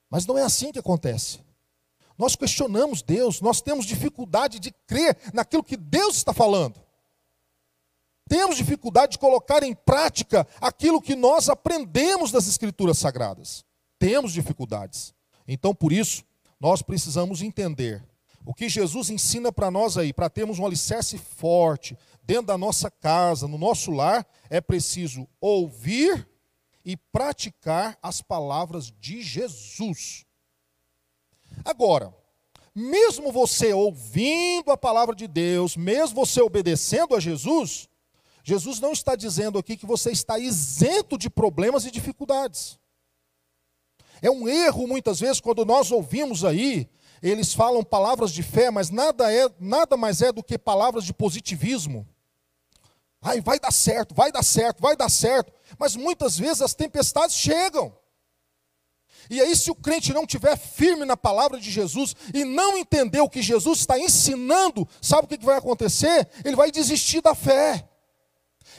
Mas 0.08 0.24
não 0.24 0.38
é 0.38 0.42
assim 0.42 0.72
que 0.72 0.78
acontece. 0.78 1.40
Nós 2.16 2.34
questionamos 2.34 3.02
Deus, 3.02 3.42
nós 3.42 3.60
temos 3.60 3.84
dificuldade 3.84 4.58
de 4.58 4.72
crer 4.86 5.18
naquilo 5.34 5.62
que 5.62 5.76
Deus 5.76 6.16
está 6.16 6.32
falando. 6.32 6.82
Temos 8.30 8.56
dificuldade 8.56 9.12
de 9.12 9.18
colocar 9.18 9.62
em 9.62 9.74
prática 9.74 10.48
aquilo 10.58 10.98
que 10.98 11.14
nós 11.14 11.50
aprendemos 11.50 12.32
das 12.32 12.48
Escrituras 12.48 12.96
Sagradas. 12.96 13.62
Temos 13.98 14.32
dificuldades. 14.32 15.14
Então, 15.46 15.74
por 15.74 15.92
isso, 15.92 16.24
nós 16.58 16.80
precisamos 16.80 17.42
entender 17.42 18.02
o 18.44 18.52
que 18.52 18.68
Jesus 18.68 19.10
ensina 19.10 19.52
para 19.52 19.70
nós 19.70 19.96
aí, 19.96 20.12
para 20.12 20.28
termos 20.28 20.58
um 20.58 20.66
alicerce 20.66 21.16
forte 21.16 21.96
dentro 22.22 22.46
da 22.46 22.58
nossa 22.58 22.90
casa, 22.90 23.48
no 23.48 23.58
nosso 23.58 23.90
lar, 23.90 24.26
é 24.48 24.60
preciso 24.60 25.28
ouvir 25.40 26.28
e 26.84 26.96
praticar 26.96 27.98
as 28.02 28.22
palavras 28.22 28.92
de 28.98 29.22
Jesus. 29.22 30.24
Agora, 31.64 32.14
mesmo 32.74 33.30
você 33.30 33.72
ouvindo 33.72 34.70
a 34.70 34.76
palavra 34.76 35.14
de 35.14 35.28
Deus, 35.28 35.76
mesmo 35.76 36.14
você 36.14 36.40
obedecendo 36.40 37.14
a 37.14 37.20
Jesus, 37.20 37.88
Jesus 38.42 38.80
não 38.80 38.92
está 38.92 39.14
dizendo 39.14 39.58
aqui 39.58 39.76
que 39.76 39.86
você 39.86 40.10
está 40.10 40.38
isento 40.38 41.18
de 41.18 41.28
problemas 41.28 41.84
e 41.84 41.90
dificuldades. 41.90 42.78
É 44.20 44.30
um 44.30 44.48
erro 44.48 44.86
muitas 44.86 45.20
vezes 45.20 45.40
quando 45.40 45.64
nós 45.64 45.90
ouvimos 45.90 46.44
aí 46.44 46.88
eles 47.22 47.54
falam 47.54 47.84
palavras 47.84 48.32
de 48.32 48.42
fé, 48.42 48.68
mas 48.68 48.90
nada, 48.90 49.32
é, 49.32 49.48
nada 49.60 49.96
mais 49.96 50.20
é 50.20 50.32
do 50.32 50.42
que 50.42 50.58
palavras 50.58 51.04
de 51.04 51.14
positivismo. 51.14 52.06
Ai, 53.22 53.40
vai 53.40 53.58
dar 53.60 53.70
certo, 53.70 54.14
vai 54.14 54.32
dar 54.32 54.42
certo, 54.42 54.80
vai 54.80 54.96
dar 54.96 55.08
certo. 55.08 55.52
Mas 55.78 55.94
muitas 55.94 56.36
vezes 56.36 56.60
as 56.60 56.74
tempestades 56.74 57.36
chegam. 57.36 57.96
E 59.30 59.40
aí, 59.40 59.54
se 59.54 59.70
o 59.70 59.74
crente 59.74 60.12
não 60.12 60.24
estiver 60.24 60.58
firme 60.58 61.04
na 61.04 61.16
palavra 61.16 61.58
de 61.58 61.70
Jesus 61.70 62.16
e 62.34 62.44
não 62.44 62.76
entender 62.76 63.20
o 63.20 63.28
que 63.28 63.40
Jesus 63.40 63.78
está 63.78 63.96
ensinando, 63.98 64.86
sabe 65.00 65.24
o 65.24 65.28
que 65.28 65.44
vai 65.44 65.56
acontecer? 65.56 66.28
Ele 66.44 66.56
vai 66.56 66.72
desistir 66.72 67.20
da 67.20 67.34
fé. 67.34 67.88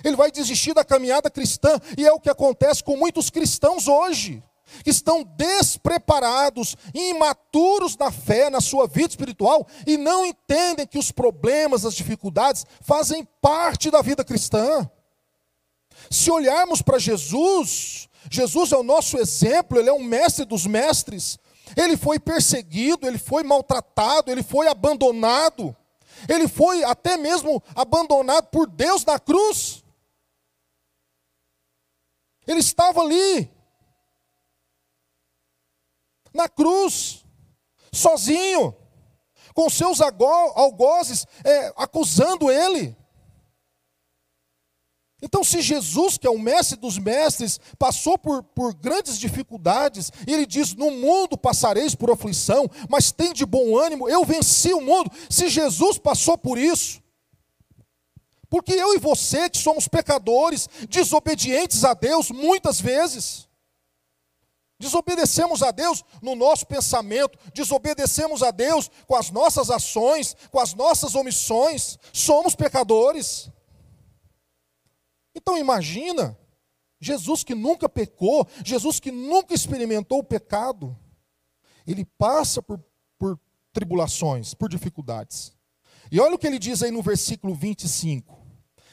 Ele 0.03 0.17
vai 0.17 0.29
desistir 0.29 0.73
da 0.73 0.83
caminhada 0.83 1.29
cristã. 1.29 1.79
E 1.97 2.05
é 2.05 2.11
o 2.11 2.19
que 2.19 2.29
acontece 2.29 2.83
com 2.83 2.97
muitos 2.97 3.29
cristãos 3.29 3.87
hoje 3.87 4.43
estão 4.85 5.23
despreparados, 5.23 6.75
imaturos 6.93 7.97
na 7.97 8.11
fé, 8.11 8.49
na 8.49 8.61
sua 8.61 8.87
vida 8.87 9.09
espiritual, 9.09 9.67
e 9.85 9.97
não 9.97 10.25
entendem 10.25 10.87
que 10.87 10.97
os 10.97 11.11
problemas, 11.11 11.85
as 11.85 11.95
dificuldades 11.95 12.65
fazem 12.81 13.27
parte 13.41 13.89
da 13.91 14.01
vida 14.01 14.23
cristã. 14.23 14.89
Se 16.09 16.31
olharmos 16.31 16.81
para 16.81 16.99
Jesus, 16.99 18.07
Jesus 18.29 18.71
é 18.71 18.77
o 18.77 18.83
nosso 18.83 19.17
exemplo, 19.17 19.79
ele 19.79 19.89
é 19.89 19.93
um 19.93 20.03
mestre 20.03 20.45
dos 20.45 20.65
mestres. 20.65 21.37
Ele 21.75 21.97
foi 21.97 22.19
perseguido, 22.19 23.07
ele 23.07 23.17
foi 23.17 23.43
maltratado, 23.43 24.31
ele 24.31 24.43
foi 24.43 24.67
abandonado. 24.67 25.75
Ele 26.27 26.47
foi 26.47 26.83
até 26.83 27.17
mesmo 27.17 27.61
abandonado 27.75 28.47
por 28.47 28.67
Deus 28.67 29.03
na 29.03 29.19
cruz. 29.19 29.83
Ele 32.45 32.59
estava 32.59 33.01
ali, 33.01 33.49
na 36.33 36.49
cruz, 36.49 37.23
sozinho, 37.91 38.75
com 39.53 39.69
seus 39.69 40.01
algozes 40.01 41.27
é, 41.43 41.73
acusando 41.77 42.51
ele. 42.51 42.95
Então, 45.21 45.41
se 45.41 45.61
Jesus, 45.61 46.17
que 46.17 46.27
é 46.27 46.29
o 46.29 46.37
mestre 46.37 46.77
dos 46.77 46.97
mestres, 46.97 47.57
passou 47.79 48.17
por, 48.17 48.43
por 48.43 48.73
grandes 48.73 49.17
dificuldades, 49.17 50.11
e 50.27 50.33
ele 50.33 50.45
diz: 50.45 50.73
No 50.73 50.91
mundo 50.91 51.37
passareis 51.37 51.95
por 51.95 52.11
aflição, 52.11 52.69
mas 52.89 53.09
tem 53.09 53.31
de 53.31 53.45
bom 53.45 53.77
ânimo, 53.77 54.09
eu 54.09 54.25
venci 54.25 54.73
o 54.73 54.81
mundo. 54.81 55.09
Se 55.29 55.47
Jesus 55.47 55.97
passou 55.97 56.37
por 56.37 56.57
isso, 56.57 57.01
porque 58.49 58.73
eu 58.73 58.93
e 58.95 58.99
você, 58.99 59.49
que 59.49 59.57
somos 59.57 59.87
pecadores, 59.87 60.67
desobedientes 60.89 61.85
a 61.85 61.93
Deus, 61.93 62.29
muitas 62.29 62.81
vezes, 62.81 63.47
Desobedecemos 64.79 65.63
a 65.63 65.71
Deus 65.71 66.03
no 66.21 66.35
nosso 66.35 66.65
pensamento, 66.65 67.37
desobedecemos 67.53 68.43
a 68.43 68.51
Deus 68.51 68.89
com 69.07 69.15
as 69.15 69.29
nossas 69.29 69.69
ações, 69.69 70.35
com 70.51 70.59
as 70.59 70.73
nossas 70.73 71.15
omissões. 71.15 71.97
Somos 72.11 72.55
pecadores. 72.55 73.49
Então 75.35 75.57
imagina, 75.57 76.37
Jesus 76.99 77.43
que 77.43 77.55
nunca 77.55 77.87
pecou, 77.87 78.47
Jesus 78.63 78.99
que 78.99 79.11
nunca 79.11 79.53
experimentou 79.53 80.19
o 80.19 80.23
pecado, 80.23 80.97
ele 81.85 82.05
passa 82.05 82.61
por, 82.61 82.83
por 83.17 83.39
tribulações, 83.71 84.53
por 84.53 84.69
dificuldades. 84.69 85.53
E 86.11 86.19
olha 86.19 86.35
o 86.35 86.37
que 86.37 86.47
ele 86.47 86.59
diz 86.59 86.83
aí 86.83 86.91
no 86.91 87.01
versículo 87.01 87.55
25. 87.55 88.41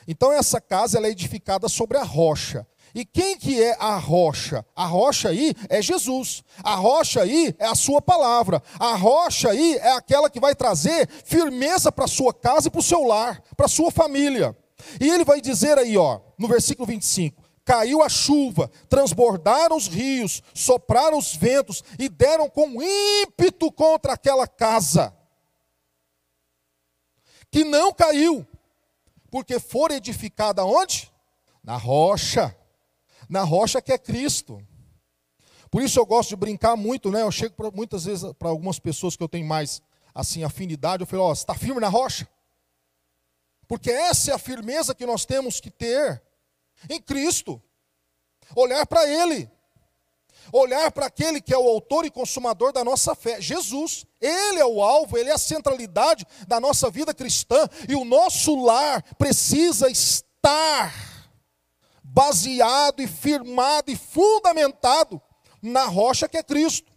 Então 0.09 0.33
essa 0.33 0.61
casa 0.61 0.99
ela 0.99 1.07
é 1.07 1.11
edificada 1.11 1.69
sobre 1.69 1.99
a 1.99 2.03
rocha. 2.03 2.67
E 2.95 3.05
quem 3.05 3.39
que 3.39 3.63
é 3.63 3.77
a 3.79 3.97
rocha? 3.97 4.65
A 4.75 4.85
rocha 4.85 5.29
aí 5.29 5.55
é 5.69 5.81
Jesus. 5.81 6.43
A 6.63 6.75
rocha 6.75 7.23
aí 7.23 7.55
é 7.59 7.67
a 7.67 7.75
sua 7.75 8.03
palavra. 8.03 8.63
A 8.79 8.95
rocha 8.97 9.51
aí 9.51 9.77
é 9.77 9.93
aquela 9.93 10.29
que 10.29 10.41
vai 10.41 10.55
trazer 10.55 11.09
firmeza 11.25 11.93
para 11.93 12.05
a 12.05 12.09
sua 12.09 12.35
casa 12.35 12.69
e 12.69 12.71
para 12.71 12.81
o 12.81 12.83
seu 12.83 13.05
lar, 13.05 13.43
para 13.57 13.67
a 13.67 13.69
sua 13.69 13.91
família. 13.91 14.57
E 15.01 15.09
ele 15.09 15.25
vai 15.25 15.41
dizer 15.41 15.79
aí, 15.79 15.97
ó, 15.97 16.21
no 16.39 16.49
versículo 16.49 16.87
25: 16.87 17.43
Caiu 17.65 18.03
a 18.03 18.09
chuva, 18.09 18.71
transbordaram 18.89 19.77
os 19.77 19.87
rios, 19.87 20.43
sopraram 20.53 21.19
os 21.19 21.35
ventos 21.35 21.85
e 21.99 22.09
deram 22.09 22.49
com 22.49 22.83
ímpeto 22.83 23.71
contra 23.71 24.15
aquela 24.15 24.49
casa. 24.49 25.15
Que 27.51 27.65
não 27.65 27.93
caiu, 27.93 28.47
porque 29.31 29.61
for 29.61 29.91
edificada 29.91 30.65
onde? 30.65 31.11
Na 31.63 31.77
rocha 31.77 32.57
na 33.31 33.45
rocha 33.45 33.81
que 33.81 33.93
é 33.93 33.97
Cristo. 33.97 34.61
Por 35.71 35.83
isso 35.83 36.01
eu 36.01 36.05
gosto 36.05 36.31
de 36.31 36.37
brincar 36.37 36.77
muito, 36.77 37.13
né? 37.13 37.23
Eu 37.23 37.31
chego 37.31 37.55
pra, 37.55 37.71
muitas 37.71 38.05
vezes 38.05 38.33
para 38.33 38.49
algumas 38.49 38.81
pessoas 38.81 39.17
que 39.17 39.23
eu 39.23 39.29
tenho 39.29 39.47
mais 39.47 39.81
assim 40.13 40.43
afinidade, 40.43 41.05
eu 41.05 41.07
falo, 41.07 41.23
ó, 41.23 41.31
oh, 41.31 41.33
está 41.33 41.55
firme 41.55 41.81
na 41.81 41.89
rocha? 41.89 42.29
Porque 43.69 43.89
essa 43.89 44.33
é 44.33 44.35
a 44.35 44.39
firmeza 44.39 44.97
que 44.97 45.07
nós 45.07 45.25
temos 45.25 45.61
que 45.61 45.71
ter 45.71 46.21
em 46.89 47.01
Cristo. 47.01 47.63
Olhar 48.57 48.85
para 48.85 49.09
Ele. 49.09 49.49
Olhar 50.53 50.91
para 50.91 51.07
aquele 51.07 51.41
que 51.41 51.55
é 51.55 51.59
o 51.59 51.69
autor 51.69 52.05
e 52.05 52.11
consumador 52.11 52.73
da 52.73 52.83
nossa 52.83 53.15
fé, 53.15 53.41
Jesus. 53.41 54.05
Ele 54.21 54.59
é 54.59 54.67
o 54.67 54.83
alvo, 54.83 55.17
ele 55.17 55.31
é 55.31 55.35
a 55.35 55.39
centralidade 55.39 56.27
da 56.49 56.59
nossa 56.59 56.91
vida 56.91 57.15
cristã. 57.15 57.69
E 57.89 57.95
o 57.95 58.05
nosso 58.05 58.61
lar 58.61 59.05
precisa 59.17 59.89
estar 59.89 61.10
baseado 62.13 63.01
e 63.01 63.07
firmado 63.07 63.91
e 63.91 63.97
fundamentado 63.97 65.23
na 65.63 65.85
rocha 65.85 66.29
que 66.29 66.37
é 66.37 66.43
Cristo. 66.43 66.91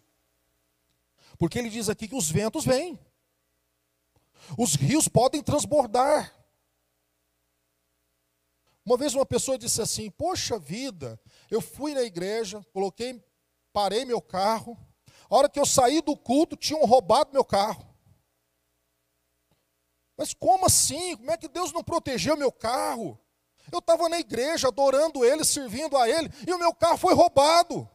Porque 1.37 1.59
ele 1.59 1.69
diz 1.69 1.87
aqui 1.87 2.07
que 2.07 2.15
os 2.15 2.29
ventos 2.29 2.65
vêm, 2.65 2.99
os 4.57 4.75
rios 4.75 5.07
podem 5.07 5.41
transbordar. 5.41 6.33
Uma 8.85 8.97
vez 8.97 9.13
uma 9.13 9.25
pessoa 9.25 9.57
disse 9.57 9.81
assim: 9.81 10.09
Poxa 10.09 10.57
vida, 10.57 11.19
eu 11.49 11.61
fui 11.61 11.93
na 11.93 12.01
igreja, 12.01 12.65
coloquei, 12.73 13.23
parei 13.71 14.05
meu 14.05 14.21
carro. 14.21 14.77
A 15.29 15.35
hora 15.35 15.49
que 15.49 15.59
eu 15.59 15.65
saí 15.65 16.01
do 16.01 16.17
culto, 16.17 16.55
tinham 16.55 16.85
roubado 16.85 17.31
meu 17.31 17.45
carro. 17.45 17.87
Mas 20.17 20.33
como 20.33 20.65
assim? 20.65 21.15
Como 21.17 21.31
é 21.31 21.37
que 21.37 21.47
Deus 21.47 21.71
não 21.71 21.83
protegeu 21.83 22.35
meu 22.35 22.51
carro? 22.51 23.19
Eu 23.71 23.79
estava 23.79 24.09
na 24.09 24.19
igreja 24.19 24.67
adorando 24.67 25.23
Ele, 25.25 25.43
servindo 25.43 25.97
a 25.97 26.07
Ele, 26.07 26.29
e 26.47 26.53
o 26.53 26.59
meu 26.59 26.73
carro 26.73 26.97
foi 26.97 27.13
roubado. 27.13 27.89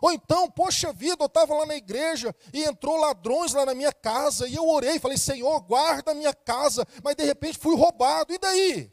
Ou 0.00 0.12
então, 0.12 0.50
poxa 0.50 0.92
vida, 0.92 1.22
eu 1.22 1.26
estava 1.26 1.54
lá 1.54 1.64
na 1.64 1.76
igreja 1.76 2.34
e 2.52 2.62
entrou 2.64 2.96
ladrões 2.96 3.54
lá 3.54 3.64
na 3.64 3.74
minha 3.74 3.92
casa, 3.92 4.46
e 4.46 4.54
eu 4.54 4.68
orei, 4.68 4.98
falei, 4.98 5.16
Senhor, 5.16 5.60
guarda 5.60 6.10
a 6.10 6.14
minha 6.14 6.34
casa, 6.34 6.86
mas 7.02 7.16
de 7.16 7.24
repente 7.24 7.58
fui 7.58 7.74
roubado, 7.76 8.32
e 8.32 8.38
daí? 8.38 8.92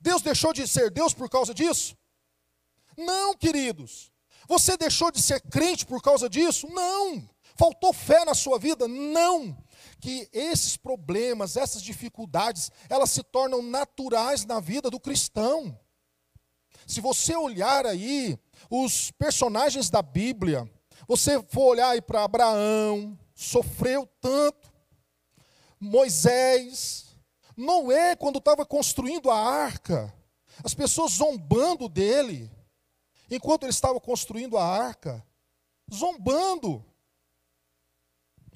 Deus 0.00 0.20
deixou 0.20 0.52
de 0.52 0.66
ser 0.68 0.90
Deus 0.90 1.14
por 1.14 1.30
causa 1.30 1.54
disso? 1.54 1.96
Não, 2.96 3.34
queridos. 3.34 4.12
Você 4.46 4.76
deixou 4.76 5.10
de 5.10 5.22
ser 5.22 5.40
crente 5.40 5.86
por 5.86 6.02
causa 6.02 6.28
disso? 6.28 6.66
Não. 6.68 7.28
Faltou 7.56 7.92
fé 7.92 8.24
na 8.24 8.34
sua 8.34 8.58
vida? 8.58 8.86
Não 8.86 9.56
que 10.00 10.28
esses 10.32 10.76
problemas, 10.76 11.56
essas 11.56 11.82
dificuldades, 11.82 12.70
elas 12.88 13.10
se 13.10 13.22
tornam 13.22 13.62
naturais 13.62 14.44
na 14.44 14.60
vida 14.60 14.90
do 14.90 15.00
cristão. 15.00 15.78
Se 16.86 17.00
você 17.00 17.36
olhar 17.36 17.86
aí 17.86 18.38
os 18.70 19.10
personagens 19.10 19.90
da 19.90 20.02
Bíblia, 20.02 20.68
você 21.06 21.42
for 21.42 21.68
olhar 21.68 21.90
aí 21.90 22.00
para 22.00 22.24
Abraão, 22.24 23.18
sofreu 23.34 24.06
tanto, 24.20 24.72
Moisés, 25.80 27.06
Noé, 27.56 28.16
quando 28.16 28.38
estava 28.38 28.64
construindo 28.64 29.30
a 29.30 29.38
arca, 29.38 30.12
as 30.62 30.74
pessoas 30.74 31.12
zombando 31.12 31.88
dele, 31.88 32.50
enquanto 33.30 33.64
ele 33.64 33.70
estava 33.70 34.00
construindo 34.00 34.56
a 34.56 34.64
arca, 34.64 35.24
zombando. 35.92 36.84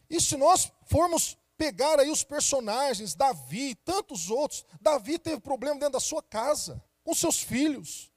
E 0.08 0.20
se 0.20 0.36
nós 0.36 0.70
formos 0.92 1.38
pegar 1.56 1.98
aí 1.98 2.10
os 2.10 2.22
personagens, 2.22 3.14
Davi 3.14 3.70
e 3.70 3.74
tantos 3.74 4.28
outros, 4.28 4.62
Davi 4.78 5.18
teve 5.18 5.40
problema 5.40 5.76
dentro 5.76 5.94
da 5.94 6.00
sua 6.00 6.22
casa, 6.22 6.84
com 7.02 7.14
seus 7.14 7.40
filhos. 7.40 8.12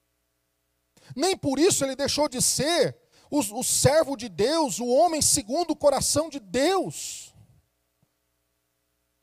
Nem 1.15 1.37
por 1.37 1.57
isso 1.57 1.85
ele 1.85 1.95
deixou 1.95 2.27
de 2.27 2.41
ser 2.41 2.97
o, 3.31 3.39
o 3.39 3.63
servo 3.63 4.17
de 4.17 4.27
Deus, 4.27 4.79
o 4.79 4.87
homem 4.87 5.21
segundo 5.21 5.71
o 5.71 5.75
coração 5.75 6.27
de 6.29 6.39
Deus. 6.39 7.33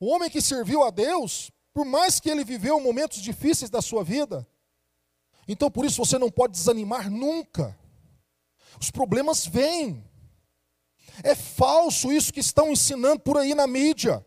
O 0.01 0.07
homem 0.07 0.31
que 0.31 0.41
serviu 0.41 0.83
a 0.83 0.91
Deus, 0.91 1.51
por 1.75 1.85
mais 1.85 2.19
que 2.19 2.31
ele 2.31 2.45
viveu 2.45 2.81
momentos 2.81 3.21
difíceis 3.21 3.71
da 3.71 3.83
sua 3.83 4.03
vida. 4.03 4.49
Então 5.47 5.71
por 5.71 5.85
isso 5.85 6.03
você 6.03 6.19
não 6.19 6.31
pode 6.31 6.55
desanimar 6.55 7.11
nunca. 7.11 7.79
Os 8.81 8.91
problemas 8.91 9.45
vêm. 9.45 10.11
É 11.23 11.35
falso 11.35 12.13
isso 12.13 12.33
que 12.33 12.41
estão 12.41 12.71
ensinando 12.71 13.21
por 13.21 13.37
aí 13.37 13.55
na 13.55 13.67
mídia. 13.67 14.25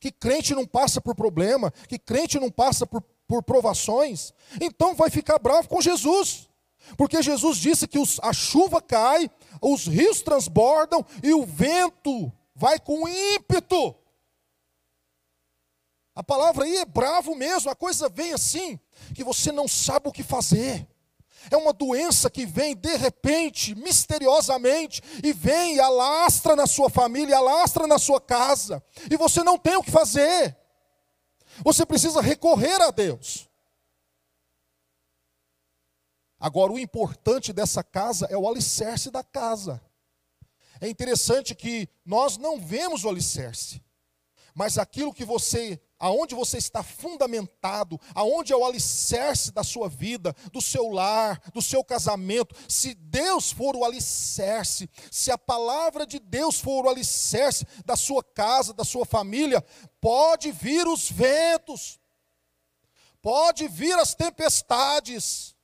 Que 0.00 0.10
crente 0.10 0.54
não 0.54 0.66
passa 0.66 1.00
por 1.00 1.14
problema, 1.14 1.70
que 1.88 1.98
crente 1.98 2.38
não 2.38 2.50
passa 2.50 2.86
por, 2.86 3.02
por 3.26 3.42
provações. 3.42 4.32
Então 4.60 4.94
vai 4.94 5.10
ficar 5.10 5.38
bravo 5.38 5.68
com 5.68 5.80
Jesus. 5.80 6.48
Porque 6.96 7.22
Jesus 7.22 7.58
disse 7.58 7.88
que 7.88 7.98
os, 7.98 8.20
a 8.22 8.32
chuva 8.32 8.80
cai, 8.80 9.30
os 9.60 9.86
rios 9.86 10.22
transbordam 10.22 11.04
e 11.22 11.32
o 11.32 11.44
vento 11.44 12.32
vai 12.54 12.78
com 12.78 13.08
ímpeto. 13.08 13.94
A 16.14 16.22
palavra 16.22 16.64
aí 16.64 16.76
é 16.76 16.84
bravo 16.84 17.34
mesmo, 17.34 17.70
a 17.70 17.74
coisa 17.74 18.08
vem 18.08 18.32
assim, 18.32 18.80
que 19.14 19.22
você 19.22 19.52
não 19.52 19.68
sabe 19.68 20.08
o 20.08 20.12
que 20.12 20.22
fazer. 20.22 20.86
É 21.50 21.56
uma 21.56 21.72
doença 21.72 22.30
que 22.30 22.44
vem 22.44 22.74
de 22.76 22.96
repente, 22.96 23.74
misteriosamente, 23.74 25.02
e 25.22 25.32
vem 25.32 25.76
e 25.76 25.80
alastra 25.80 26.56
na 26.56 26.66
sua 26.66 26.90
família, 26.90 27.36
alastra 27.36 27.86
na 27.86 27.98
sua 27.98 28.20
casa, 28.20 28.82
e 29.10 29.16
você 29.16 29.42
não 29.42 29.58
tem 29.58 29.76
o 29.76 29.82
que 29.82 29.90
fazer. 29.90 30.56
Você 31.62 31.86
precisa 31.86 32.20
recorrer 32.20 32.80
a 32.82 32.90
Deus. 32.90 33.48
Agora, 36.38 36.72
o 36.72 36.78
importante 36.78 37.52
dessa 37.52 37.82
casa 37.82 38.26
é 38.26 38.36
o 38.36 38.48
alicerce 38.48 39.10
da 39.10 39.24
casa. 39.24 39.80
É 40.80 40.88
interessante 40.88 41.54
que 41.54 41.88
nós 42.04 42.36
não 42.36 42.60
vemos 42.60 43.04
o 43.04 43.08
alicerce, 43.08 43.82
mas 44.54 44.76
aquilo 44.76 45.14
que 45.14 45.24
você, 45.24 45.80
aonde 45.98 46.34
você 46.34 46.58
está 46.58 46.82
fundamentado, 46.82 48.00
aonde 48.14 48.52
é 48.52 48.56
o 48.56 48.64
alicerce 48.64 49.50
da 49.52 49.64
sua 49.64 49.88
vida, 49.88 50.34
do 50.52 50.60
seu 50.60 50.88
lar, 50.88 51.40
do 51.52 51.62
seu 51.62 51.82
casamento, 51.82 52.54
se 52.68 52.94
Deus 52.94 53.50
for 53.50 53.74
o 53.76 53.84
alicerce, 53.84 54.88
se 55.10 55.30
a 55.30 55.38
palavra 55.38 56.06
de 56.06 56.18
Deus 56.18 56.60
for 56.60 56.84
o 56.84 56.88
alicerce 56.88 57.66
da 57.84 57.96
sua 57.96 58.22
casa, 58.22 58.74
da 58.74 58.84
sua 58.84 59.06
família, 59.06 59.64
pode 60.00 60.52
vir 60.52 60.86
os 60.86 61.10
ventos, 61.10 61.98
pode 63.22 63.66
vir 63.68 63.98
as 63.98 64.14
tempestades, 64.14 65.56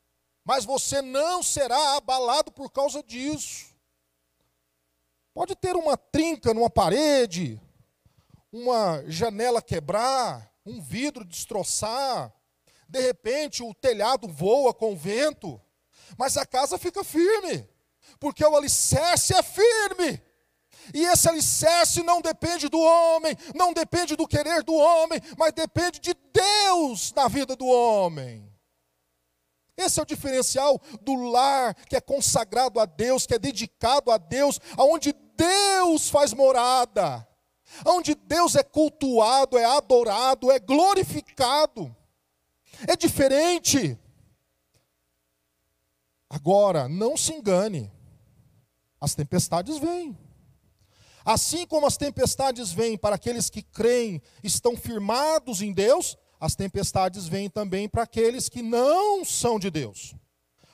mas 0.45 0.65
você 0.65 1.01
não 1.03 1.43
será 1.43 1.97
abalado 1.97 2.51
por 2.51 2.71
causa 2.71 3.03
disso. 3.03 3.73
Pode 5.35 5.55
ter 5.57 5.77
uma 5.77 5.97
trinca 5.97 6.53
numa 6.53 6.69
parede, 6.69 7.61
uma 8.53 9.03
janela 9.07 9.63
quebrar, 9.63 10.53
um 10.65 10.81
vidro 10.81 11.25
destroçar, 11.25 12.33
de 12.87 13.01
repente 13.01 13.63
o 13.63 13.73
telhado 13.73 14.29
voa 14.29 14.75
com 14.75 14.93
o 14.93 14.97
vento, 14.97 15.61
mas 16.19 16.37
a 16.37 16.45
casa 16.45 16.77
fica 16.77 17.03
firme, 17.03 17.67
porque 18.21 18.45
o 18.45 18.55
alicerce 18.55 19.33
é 19.35 19.43
firme. 19.43 20.23
E 20.93 21.05
esse 21.05 21.29
alicerce 21.29 22.03
não 22.03 22.21
depende 22.21 22.69
do 22.69 22.79
homem, 22.79 23.37
não 23.55 23.73
depende 23.73 24.17
do 24.17 24.27
querer 24.27 24.63
do 24.63 24.75
homem, 24.75 25.21
mas 25.39 25.53
depende 25.53 26.01
de 26.01 26.13
Deus 26.33 27.13
na 27.13 27.29
vida 27.29 27.57
do 27.57 27.67
homem. 27.67 28.53
Esse 29.77 30.01
é 30.01 30.03
o 30.03 30.07
diferencial 30.07 30.81
do 31.01 31.15
lar 31.15 31.75
que 31.87 31.97
é 31.97 32.01
consagrado 32.01 32.79
a 32.79 32.85
Deus, 32.85 33.27
que 33.27 33.35
é 33.35 33.39
dedicado 33.39 34.11
a 34.11 34.19
Deus, 34.19 34.61
aonde 34.77 35.15
Deus 35.35 36.11
faz 36.11 36.33
morada, 36.35 37.27
onde 37.87 38.15
Deus 38.15 38.57
é 38.57 38.63
cultuado, 38.63 39.59
é 39.59 39.65
adorado, 39.65 40.51
é 40.51 40.59
glorificado. 40.59 41.95
É 42.87 42.97
diferente. 42.97 43.99
Agora, 46.29 46.89
não 46.89 47.17
se 47.17 47.33
engane, 47.33 47.93
as 49.01 49.15
tempestades 49.15 49.79
vêm. 49.79 50.17
Assim 51.25 51.67
como 51.67 51.87
as 51.87 51.97
tempestades 51.97 52.73
vêm 52.73 52.97
para 52.97 53.17
aqueles 53.17 53.49
que 53.49 53.63
creem, 53.63 54.21
estão 54.43 54.77
firmados 54.77 55.63
em 55.63 55.73
Deus, 55.73 56.17
as 56.41 56.57
tempestades 56.57 57.29
vêm 57.29 57.49
também 57.49 57.89
para 57.89 58.03
aqueles 58.03 58.49
que 58.49 58.63
não 58.63 59.25
são 59.25 59.59
de 59.59 59.71
Deus. 59.71 60.15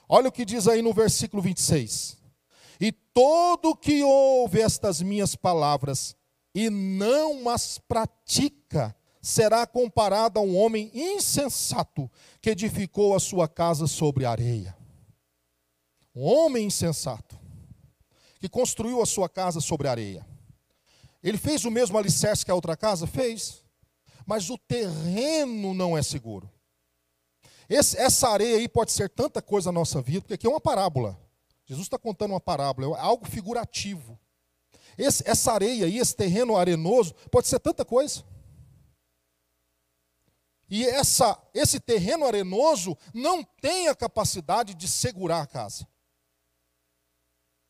Olha 0.09 0.29
o 0.29 0.33
que 0.33 0.45
diz 0.45 0.67
aí 0.67 0.81
no 0.81 0.95
versículo 0.95 1.43
26. 1.43 2.17
E 2.81 2.93
todo 2.93 3.77
que 3.77 4.03
ouve 4.03 4.63
estas 4.63 5.03
minhas 5.03 5.35
palavras 5.35 6.17
e 6.55 6.71
não 6.71 7.49
as 7.49 7.79
pratica, 7.79 8.95
será 9.21 9.67
comparado 9.67 10.39
a 10.39 10.43
um 10.43 10.57
homem 10.57 10.91
insensato 10.95 12.11
que 12.41 12.51
edificou 12.51 13.15
a 13.15 13.21
sua 13.21 13.49
casa 13.49 13.87
sobre 13.87 14.25
areia. 14.25 14.77
Um 16.15 16.23
homem 16.23 16.67
insensato 16.67 17.39
que 18.41 18.49
construiu 18.49 19.03
a 19.03 19.07
sua 19.07 19.29
casa 19.29 19.61
sobre 19.61 19.89
areia. 19.89 20.27
Ele 21.23 21.37
fez 21.37 21.65
o 21.65 21.71
mesmo 21.71 21.99
alicerce 21.99 22.45
que 22.45 22.51
a 22.51 22.55
outra 22.55 22.77
casa? 22.77 23.07
Fez 23.07 23.63
mas 24.29 24.51
o 24.51 24.59
terreno 24.59 25.73
não 25.73 25.97
é 25.97 26.03
seguro. 26.03 26.53
Esse, 27.67 27.97
essa 27.97 28.29
areia 28.29 28.59
aí 28.59 28.69
pode 28.69 28.93
ser 28.93 29.09
tanta 29.09 29.41
coisa 29.41 29.73
na 29.73 29.81
nossa 29.81 30.03
vida, 30.03 30.21
porque 30.21 30.35
aqui 30.35 30.47
é 30.47 30.51
uma 30.51 30.61
parábola. 30.61 31.19
Jesus 31.65 31.87
está 31.87 31.99
contando 31.99 32.33
uma 32.33 32.41
parábola, 32.41 32.95
é 32.95 33.01
algo 33.01 33.27
figurativo. 33.27 34.21
Esse, 34.99 35.23
essa 35.25 35.53
areia 35.53 35.87
aí, 35.87 35.99
esse 35.99 36.17
terreno 36.17 36.57
arenoso, 36.57 37.15
pode 37.31 37.47
ser 37.47 37.61
tanta 37.61 37.85
coisa. 37.85 38.25
E 40.69 40.85
essa, 40.85 41.41
esse 41.55 41.79
terreno 41.81 42.27
arenoso 42.27 42.99
não 43.15 43.43
tem 43.43 43.89
a 43.89 43.95
capacidade 43.95 44.75
de 44.75 44.89
segurar 44.89 45.43
a 45.43 45.47
casa. 45.47 45.87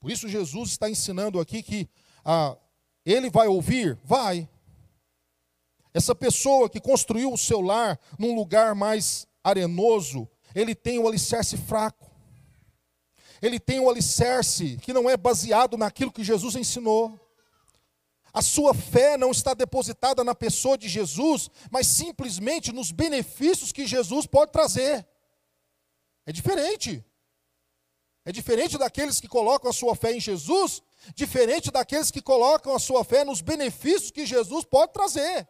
Por 0.01 0.11
isso 0.11 0.29
Jesus 0.29 0.71
está 0.71 0.89
ensinando 0.89 1.39
aqui 1.39 1.63
que 1.63 1.89
ah, 2.25 2.57
ele 3.05 3.31
vai 3.31 3.47
ouvir? 3.47 3.99
Vai. 4.03 4.49
Essa 5.93 6.15
pessoa 6.15 6.69
que 6.69 6.81
construiu 6.81 7.33
o 7.33 7.39
seu 7.39 7.61
lar 7.61 7.99
num 8.19 8.35
lugar 8.35 8.75
mais 8.75 9.27
arenoso, 9.45 10.29
ele 10.55 10.75
tem 10.75 10.99
o 10.99 11.07
alicerce 11.07 11.57
fraco. 11.57 12.08
Ele 13.41 13.61
tem 13.61 13.81
o 13.81 13.89
alicerce 13.89 14.77
que 14.83 14.93
não 14.93 15.09
é 15.09 15.17
baseado 15.17 15.77
naquilo 15.77 16.13
que 16.13 16.25
Jesus 16.25 16.57
ensinou. 16.57 17.19
A 18.33 18.43
sua 18.43 18.75
fé 18.75 19.17
não 19.17 19.31
está 19.31 19.55
depositada 19.55 20.23
na 20.23 20.35
pessoa 20.35 20.77
de 20.77 20.89
Jesus, 20.89 21.51
mas 21.71 21.87
simplesmente 21.87 22.73
nos 22.73 22.91
benefícios 22.91 23.73
que 23.73 23.87
Jesus 23.87 24.27
pode 24.27 24.53
trazer. 24.53 25.07
É 26.27 26.33
diferente. 26.33 27.05
É 28.25 28.33
diferente 28.33 28.77
daqueles 28.77 29.21
que 29.21 29.27
colocam 29.27 29.71
a 29.71 29.73
sua 29.73 29.97
fé 29.97 30.13
em 30.13 30.21
Jesus, 30.21 30.83
diferente 31.15 31.71
daqueles 31.71 32.11
que 32.11 32.21
colocam 32.21 32.75
a 32.75 32.79
sua 32.79 33.03
fé 33.03 33.25
nos 33.25 33.41
benefícios 33.41 34.11
que 34.11 34.27
Jesus 34.27 34.65
pode 34.67 34.93
trazer. 34.93 35.49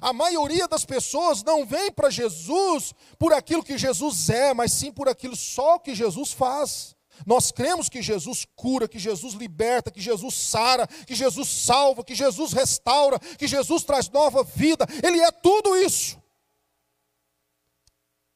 A 0.00 0.12
maioria 0.12 0.66
das 0.66 0.84
pessoas 0.84 1.42
não 1.42 1.66
vem 1.66 1.92
para 1.92 2.10
Jesus 2.10 2.94
por 3.18 3.32
aquilo 3.32 3.62
que 3.62 3.78
Jesus 3.78 4.30
é, 4.30 4.54
mas 4.54 4.72
sim 4.72 4.92
por 4.92 5.08
aquilo 5.08 5.36
só 5.36 5.78
que 5.78 5.94
Jesus 5.94 6.32
faz. 6.32 6.96
Nós 7.26 7.52
cremos 7.52 7.88
que 7.88 8.02
Jesus 8.02 8.46
cura, 8.56 8.88
que 8.88 8.98
Jesus 8.98 9.34
liberta, 9.34 9.90
que 9.90 10.00
Jesus 10.00 10.34
sara, 10.34 10.86
que 10.86 11.14
Jesus 11.14 11.48
salva, 11.48 12.02
que 12.02 12.14
Jesus 12.14 12.52
restaura, 12.52 13.18
que 13.18 13.46
Jesus 13.46 13.84
traz 13.84 14.08
nova 14.08 14.42
vida. 14.42 14.86
Ele 15.02 15.20
é 15.20 15.30
tudo 15.30 15.76
isso. 15.76 16.20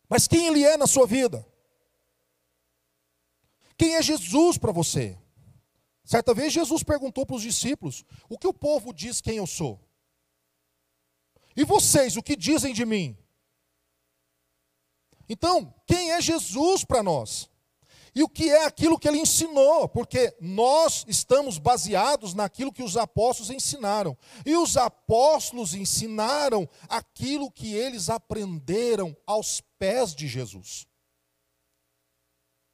Mas 0.08 0.28
quem 0.28 0.46
ele 0.46 0.62
é 0.62 0.76
na 0.76 0.86
sua 0.86 1.06
vida? 1.06 1.44
Quem 3.76 3.96
é 3.96 4.02
Jesus 4.02 4.56
para 4.56 4.72
você? 4.72 5.18
Certa 6.04 6.32
vez 6.32 6.52
Jesus 6.52 6.82
perguntou 6.84 7.26
para 7.26 7.36
os 7.36 7.42
discípulos: 7.42 8.04
O 8.28 8.38
que 8.38 8.46
o 8.46 8.54
povo 8.54 8.92
diz 8.92 9.20
quem 9.20 9.38
eu 9.38 9.46
sou? 9.46 9.85
E 11.56 11.64
vocês, 11.64 12.16
o 12.16 12.22
que 12.22 12.36
dizem 12.36 12.74
de 12.74 12.84
mim? 12.84 13.16
Então, 15.28 15.74
quem 15.86 16.12
é 16.12 16.20
Jesus 16.20 16.84
para 16.84 17.02
nós? 17.02 17.48
E 18.14 18.22
o 18.22 18.28
que 18.28 18.50
é 18.50 18.64
aquilo 18.64 18.98
que 18.98 19.06
ele 19.06 19.18
ensinou? 19.18 19.88
Porque 19.88 20.34
nós 20.40 21.04
estamos 21.06 21.58
baseados 21.58 22.32
naquilo 22.32 22.72
que 22.72 22.82
os 22.82 22.96
apóstolos 22.96 23.50
ensinaram. 23.50 24.16
E 24.44 24.56
os 24.56 24.76
apóstolos 24.76 25.74
ensinaram 25.74 26.66
aquilo 26.88 27.50
que 27.50 27.74
eles 27.74 28.08
aprenderam 28.08 29.14
aos 29.26 29.60
pés 29.78 30.14
de 30.14 30.26
Jesus. 30.26 30.86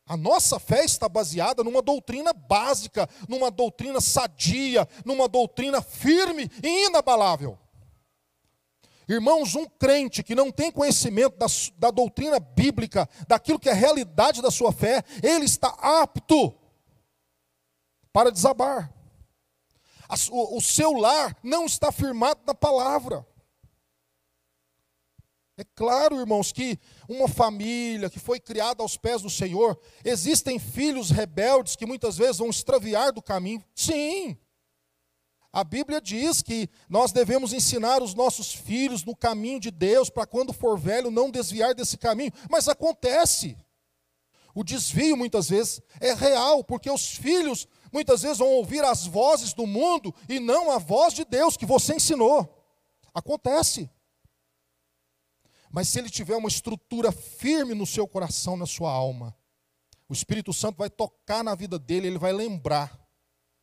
A 0.07 0.17
nossa 0.17 0.61
fé 0.61 0.85
está 0.85 1.09
baseada 1.09 1.65
numa 1.65 1.83
doutrina 1.83 2.33
básica, 2.33 3.09
numa 3.29 3.51
doutrina 3.51 4.01
sadia, 4.01 4.87
numa 5.05 5.27
doutrina 5.27 5.83
firme 5.83 6.49
e 6.63 6.87
inabalável. 6.87 7.59
Irmãos, 9.09 9.55
um 9.55 9.67
crente 9.67 10.23
que 10.23 10.35
não 10.35 10.51
tem 10.51 10.71
conhecimento 10.71 11.37
da, 11.37 11.47
da 11.77 11.91
doutrina 11.91 12.39
bíblica, 12.39 13.09
daquilo 13.27 13.59
que 13.59 13.69
é 13.69 13.73
a 13.73 13.77
realidade 13.77 14.41
da 14.41 14.51
sua 14.51 14.73
fé, 14.73 15.03
ele 15.23 15.45
está 15.45 15.69
apto 15.69 16.55
para 18.13 18.31
desabar. 18.31 18.93
O, 20.31 20.59
o 20.59 20.61
seu 20.61 20.93
lar 20.93 21.37
não 21.43 21.65
está 21.65 21.91
firmado 21.91 22.41
na 22.47 22.55
palavra. 22.55 23.27
É 25.57 25.65
claro, 25.75 26.19
irmãos, 26.19 26.51
que 26.51 26.79
uma 27.09 27.29
família 27.29 28.09
que 28.09 28.19
foi 28.19 28.41
criada 28.41 28.83
aos 28.83 28.97
pés 28.97 29.23
do 29.23 29.31
Senhor, 29.31 29.79
existem 30.05 30.59
filhos 30.59 31.11
rebeldes 31.11 31.77
que 31.77 31.87
muitas 31.87 32.17
vezes 32.17 32.39
vão 32.39 32.49
extraviar 32.49 33.13
do 33.13 33.23
caminho. 33.23 33.63
Sim, 33.75 34.37
a 35.53 35.63
Bíblia 35.63 36.01
diz 36.01 36.41
que 36.41 36.67
nós 36.89 37.13
devemos 37.13 37.53
ensinar 37.53 38.03
os 38.03 38.15
nossos 38.15 38.55
filhos 38.55 39.05
no 39.05 39.15
caminho 39.15 39.61
de 39.61 39.71
Deus, 39.71 40.09
para 40.09 40.27
quando 40.27 40.51
for 40.51 40.79
velho 40.79 41.11
não 41.11 41.31
desviar 41.31 41.75
desse 41.75 41.99
caminho. 41.99 42.33
Mas 42.51 42.69
acontece. 42.69 43.59
O 44.55 44.65
desvio 44.65 45.15
muitas 45.15 45.51
vezes 45.51 45.83
é 46.01 46.15
real, 46.15 46.65
porque 46.65 46.91
os 46.91 47.17
filhos 47.17 47.69
muitas 47.93 48.23
vezes 48.23 48.39
vão 48.39 48.49
ouvir 48.49 48.83
as 48.83 49.07
vozes 49.07 49.53
do 49.53 49.67
mundo 49.67 50.15
e 50.27 50.41
não 50.41 50.71
a 50.71 50.79
voz 50.79 51.13
de 51.13 51.25
Deus 51.25 51.55
que 51.55 51.67
você 51.67 51.97
ensinou. 51.97 52.49
Acontece. 53.13 53.91
Mas 55.71 55.89
se 55.89 55.99
ele 55.99 56.09
tiver 56.09 56.37
uma 56.37 56.49
estrutura 56.49 57.13
firme 57.13 57.75
no 57.75 57.87
seu 57.87 58.09
coração, 58.09 58.57
na 58.57 58.67
sua 58.67 58.91
alma, 58.91 59.37
o 60.09 60.15
Espírito 60.15 60.53
Santo 60.53 60.79
vai 60.79 60.89
tocar 60.89 61.45
na 61.45 61.55
vida 61.55 61.79
dele, 61.79 62.07
ele 62.07 62.19
vai 62.19 62.33
lembrar 62.33 63.02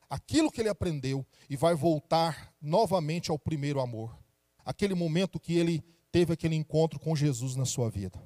aquilo 0.09 0.51
que 0.51 0.61
ele 0.61 0.69
aprendeu 0.69 1.25
e 1.49 1.55
vai 1.55 1.75
voltar 1.75 2.53
novamente 2.61 3.29
ao 3.29 3.37
primeiro 3.37 3.79
amor. 3.79 4.17
Aquele 4.65 4.95
momento 4.95 5.39
que 5.39 5.57
ele 5.57 5.83
teve 6.11 6.33
aquele 6.33 6.55
encontro 6.55 6.99
com 6.99 7.15
Jesus 7.15 7.55
na 7.55 7.65
sua 7.65 7.89
vida. 7.89 8.21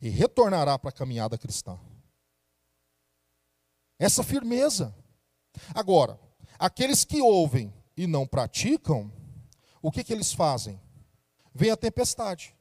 E 0.00 0.08
retornará 0.08 0.78
para 0.78 0.90
a 0.90 0.92
caminhada 0.92 1.38
cristã. 1.38 1.78
Essa 3.98 4.24
firmeza. 4.24 4.94
Agora, 5.74 6.18
aqueles 6.58 7.04
que 7.04 7.20
ouvem 7.20 7.72
e 7.96 8.06
não 8.06 8.26
praticam, 8.26 9.12
o 9.80 9.92
que, 9.92 10.02
que 10.02 10.12
eles 10.12 10.32
fazem? 10.32 10.80
Vem 11.54 11.70
a 11.70 11.76
tempestade, 11.76 12.56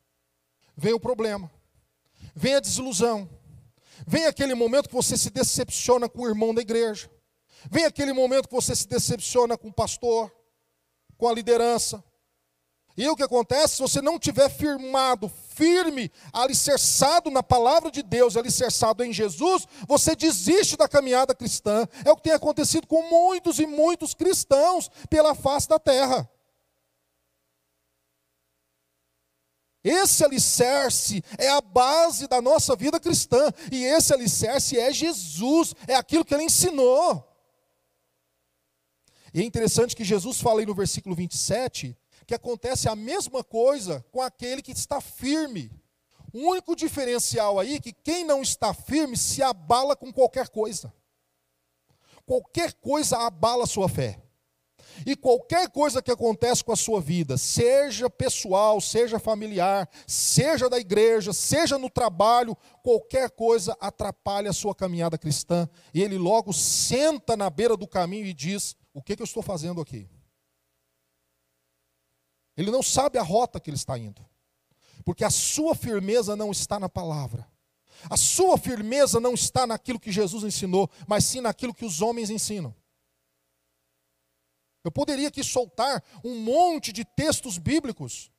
vem 0.76 0.94
o 0.94 1.00
problema, 1.00 1.50
vem 2.36 2.56
a 2.56 2.60
desilusão, 2.60 3.30
vem 4.06 4.26
aquele 4.26 4.54
momento 4.54 4.90
que 4.90 4.96
você 4.96 5.18
se 5.18 5.30
decepciona 5.30 6.10
com 6.10 6.24
o 6.24 6.28
irmão 6.28 6.54
da 6.54 6.62
igreja, 6.62 7.10
vem 7.70 7.86
aquele 7.86 8.14
momento 8.14 8.48
que 8.48 8.56
você 8.56 8.76
se 8.76 8.88
decepciona 8.88 9.58
com 9.58 9.70
o 9.70 9.74
pastor, 9.74 10.32
com 11.18 11.28
a 11.28 11.34
liderança, 11.34 12.04
e 12.98 13.08
o 13.08 13.16
que 13.16 13.24
acontece? 13.24 13.76
Se 13.76 13.82
você 13.82 14.02
não 14.02 14.20
tiver 14.20 14.50
firmado, 14.50 15.32
firme, 15.56 16.12
alicerçado 16.34 17.32
na 17.32 17.42
palavra 17.42 17.90
de 17.90 18.04
Deus, 18.04 18.36
alicerçado 18.36 19.04
em 19.04 19.14
Jesus, 19.14 19.68
você 19.88 20.16
desiste 20.16 20.76
da 20.76 20.88
caminhada 20.88 21.34
cristã. 21.34 21.88
É 22.04 22.12
o 22.12 22.16
que 22.16 22.24
tem 22.24 22.34
acontecido 22.34 22.86
com 22.88 23.10
muitos 23.10 23.60
e 23.60 23.66
muitos 23.66 24.14
cristãos 24.14 24.90
pela 25.10 25.34
face 25.34 25.70
da 25.70 25.80
terra. 25.80 26.30
Esse 29.84 30.24
alicerce 30.24 31.24
é 31.40 31.50
a 31.50 31.60
base 31.60 32.28
da 32.28 32.40
nossa 32.40 32.76
vida 32.76 33.00
cristã, 33.00 33.52
e 33.72 33.84
esse 33.84 34.14
alicerce 34.14 34.78
é 34.78 34.94
Jesus, 34.94 35.74
é 35.88 35.96
aquilo 35.96 36.24
que 36.24 36.36
ele 36.36 36.44
ensinou. 36.44 37.31
E 39.34 39.42
é 39.42 39.44
interessante 39.44 39.96
que 39.96 40.04
Jesus 40.04 40.42
fala 40.42 40.60
aí 40.60 40.66
no 40.66 40.76
versículo 40.76 41.16
27 41.16 41.98
que 42.26 42.36
acontece 42.36 42.88
a 42.88 42.96
mesma 42.96 43.44
coisa 43.44 44.06
com 44.12 44.22
aquele 44.22 44.62
que 44.62 44.72
está 44.72 45.02
firme. 45.02 45.72
O 46.34 46.52
único 46.52 46.76
diferencial 46.76 47.60
aí 47.60 47.76
é 47.76 47.80
que 47.80 47.92
quem 47.92 48.24
não 48.24 48.42
está 48.42 48.74
firme 48.74 49.18
se 49.18 49.42
abala 49.44 49.96
com 49.96 50.14
qualquer 50.14 50.48
coisa. 50.48 50.94
Qualquer 52.26 52.74
coisa 52.74 53.18
abala 53.18 53.66
a 53.66 53.68
sua 53.68 53.90
fé. 53.90 54.22
E 55.06 55.16
qualquer 55.16 55.70
coisa 55.70 56.02
que 56.02 56.12
acontece 56.12 56.64
com 56.64 56.72
a 56.72 56.76
sua 56.76 57.02
vida, 57.02 57.38
seja 57.38 58.10
pessoal, 58.10 58.80
seja 58.80 59.20
familiar, 59.20 59.90
seja 60.06 60.70
da 60.70 60.80
igreja, 60.80 61.34
seja 61.34 61.78
no 61.78 61.90
trabalho, 61.90 62.56
qualquer 62.84 63.30
coisa 63.32 63.76
atrapalha 63.80 64.50
a 64.50 64.54
sua 64.54 64.76
caminhada 64.76 65.18
cristã. 65.18 65.68
E 65.94 66.02
ele 66.02 66.18
logo 66.18 66.54
senta 66.54 67.36
na 67.36 67.50
beira 67.50 67.76
do 67.76 67.88
caminho 67.88 68.26
e 68.26 68.34
diz: 68.34 68.76
O 68.94 69.02
que, 69.02 69.16
que 69.16 69.22
eu 69.22 69.26
estou 69.26 69.42
fazendo 69.42 69.82
aqui? 69.82 70.10
Ele 72.58 72.72
não 72.72 72.84
sabe 72.84 73.18
a 73.18 73.24
rota 73.24 73.60
que 73.60 73.70
ele 73.70 73.78
está 73.78 73.98
indo. 73.98 74.26
Porque 75.06 75.24
a 75.24 75.30
sua 75.30 75.74
firmeza 75.74 76.36
não 76.36 76.52
está 76.52 76.80
na 76.80 76.90
palavra. 76.90 77.50
A 78.10 78.18
sua 78.18 78.58
firmeza 78.58 79.20
não 79.20 79.34
está 79.34 79.66
naquilo 79.66 80.00
que 80.00 80.12
Jesus 80.12 80.44
ensinou, 80.44 80.90
mas 81.08 81.26
sim 81.26 81.42
naquilo 81.42 81.74
que 81.74 81.86
os 81.86 82.02
homens 82.02 82.30
ensinam. 82.30 82.76
Eu 84.84 84.92
poderia 84.92 85.28
aqui 85.28 85.44
soltar 85.44 86.04
um 86.24 86.40
monte 86.40 86.92
de 86.92 87.06
textos 87.06 87.58
bíblicos. 87.58 88.32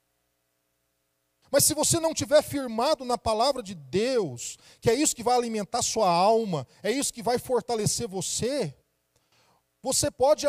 Mas 1.50 1.64
se 1.64 1.74
você 1.74 2.00
não 2.00 2.14
tiver 2.14 2.42
firmado 2.42 3.04
na 3.04 3.18
palavra 3.18 3.62
de 3.62 3.74
Deus, 3.74 4.56
que 4.80 4.90
é 4.90 4.94
isso 4.94 5.14
que 5.14 5.22
vai 5.22 5.36
alimentar 5.36 5.82
sua 5.82 6.10
alma, 6.10 6.66
é 6.82 6.90
isso 6.90 7.12
que 7.12 7.22
vai 7.22 7.38
fortalecer 7.38 8.08
você, 8.08 8.74
você 9.82 10.10
pode 10.10 10.46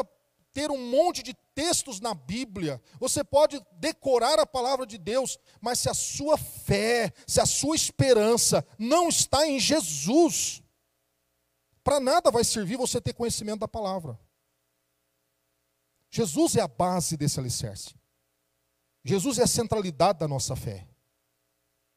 ter 0.54 0.70
um 0.70 0.90
monte 0.90 1.24
de 1.24 1.34
textos 1.56 2.00
na 2.00 2.14
Bíblia, 2.14 2.82
você 3.00 3.24
pode 3.24 3.60
decorar 3.74 4.40
a 4.40 4.46
palavra 4.46 4.86
de 4.86 4.98
Deus, 4.98 5.40
mas 5.60 5.80
se 5.80 5.90
a 5.90 5.94
sua 5.94 6.38
fé, 6.38 7.12
se 7.28 7.42
a 7.42 7.46
sua 7.46 7.76
esperança 7.76 8.66
não 8.78 9.10
está 9.10 9.48
em 9.48 9.60
Jesus, 9.60 10.62
para 11.84 12.00
nada 12.00 12.30
vai 12.30 12.44
servir 12.44 12.78
você 12.78 13.02
ter 13.02 13.14
conhecimento 13.14 13.62
da 13.62 13.68
palavra. 13.68 14.18
Jesus 16.10 16.56
é 16.56 16.62
a 16.62 16.68
base 16.68 17.18
desse 17.18 17.40
alicerce. 17.40 17.96
Jesus 19.04 19.40
é 19.40 19.44
a 19.44 19.48
centralidade 19.48 20.20
da 20.20 20.28
nossa 20.28 20.56
fé. 20.56 20.88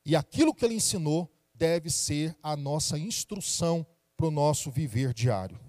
E 0.04 0.16
aquilo 0.16 0.54
que 0.54 0.64
ele 0.64 0.74
ensinou 0.74 1.30
deve 1.54 1.90
ser 1.90 2.36
a 2.42 2.56
nossa 2.56 2.98
instrução 2.98 3.86
para 4.16 4.26
o 4.26 4.30
nosso 4.30 4.70
viver 4.70 5.12
diário. 5.12 5.65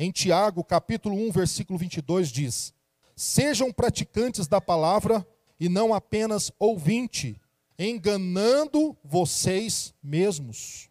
Em 0.00 0.12
Tiago, 0.12 0.62
capítulo 0.62 1.16
1, 1.16 1.32
versículo 1.32 1.76
22 1.76 2.28
diz: 2.30 2.72
Sejam 3.16 3.72
praticantes 3.72 4.46
da 4.46 4.60
palavra 4.60 5.26
e 5.58 5.68
não 5.68 5.92
apenas 5.92 6.52
ouvinte, 6.56 7.40
enganando 7.76 8.96
vocês 9.02 9.92
mesmos. 10.00 10.88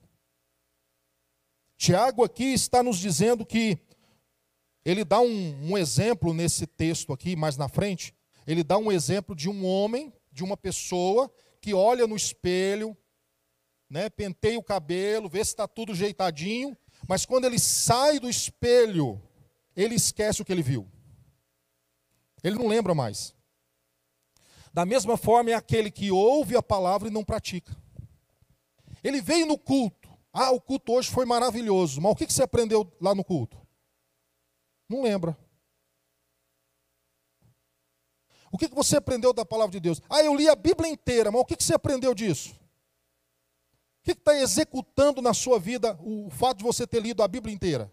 Tiago 1.78 2.22
aqui 2.22 2.52
está 2.52 2.84
nos 2.84 2.98
dizendo 2.98 3.46
que 3.46 3.78
ele 4.84 5.06
dá 5.06 5.22
um, 5.22 5.72
um, 5.72 5.78
exemplo 5.78 6.34
nesse 6.34 6.68
texto 6.68 7.14
aqui, 7.14 7.34
mais 7.34 7.56
na 7.56 7.70
frente. 7.70 8.14
Ele 8.46 8.64
dá 8.64 8.78
um 8.78 8.92
exemplo 8.92 9.34
de 9.34 9.50
um 9.50 9.66
homem, 9.66 10.12
de 10.34 10.44
uma 10.44 10.58
pessoa 10.58 11.32
que 11.62 11.74
olha 11.74 12.06
no 12.08 12.16
espelho, 12.16 12.96
né, 13.90 14.10
penteia 14.10 14.60
o 14.60 14.64
cabelo, 14.64 15.30
vê 15.30 15.44
se 15.46 15.52
está 15.52 15.66
tudo 15.66 15.96
jeitadinho, 15.96 16.76
mas 17.08 17.26
quando 17.26 17.46
ele 17.46 17.58
sai 17.58 18.20
do 18.20 18.30
espelho, 18.30 19.22
ele 19.76 19.96
esquece 19.96 20.42
o 20.42 20.46
que 20.46 20.52
ele 20.52 20.62
viu. 20.62 20.88
Ele 22.44 22.58
não 22.58 22.68
lembra 22.68 22.94
mais. 22.94 23.36
Da 24.74 24.86
mesma 24.86 25.18
forma 25.18 25.52
é 25.52 25.54
aquele 25.54 25.90
que 25.90 26.12
ouve 26.12 26.56
a 26.56 26.62
palavra 26.62 27.08
e 27.08 27.12
não 27.12 27.24
pratica. 27.24 27.76
Ele 29.04 29.22
veio 29.22 29.46
no 29.46 29.58
culto. 29.58 30.10
Ah, 30.34 30.52
o 30.52 30.62
culto 30.62 30.92
hoje 30.92 31.10
foi 31.10 31.26
maravilhoso. 31.26 32.02
Mas 32.02 32.12
o 32.12 32.16
que 32.16 32.32
você 32.32 32.44
aprendeu 32.44 32.92
lá 33.02 33.16
no 33.16 33.24
culto? 33.24 33.58
Não 34.90 35.02
lembra. 35.02 35.38
O 38.52 38.58
que 38.58 38.68
você 38.68 38.98
aprendeu 38.98 39.34
da 39.34 39.46
palavra 39.46 39.72
de 39.72 39.80
Deus? 39.80 40.02
Ah, 40.10 40.22
eu 40.22 40.36
li 40.36 40.48
a 40.48 40.56
Bíblia 40.56 40.90
inteira, 40.90 41.32
mas 41.32 41.42
o 41.42 41.46
que 41.46 41.56
você 41.62 41.74
aprendeu 41.74 42.14
disso? 42.14 42.56
Que 44.14 44.22
está 44.22 44.36
executando 44.36 45.22
na 45.22 45.34
sua 45.34 45.60
vida 45.60 45.98
o 46.02 46.30
fato 46.30 46.60
de 46.60 46.64
você 46.64 46.88
ter 46.88 47.02
lido 47.02 47.22
a 47.22 47.28
Bíblia 47.28 47.54
inteira? 47.54 47.92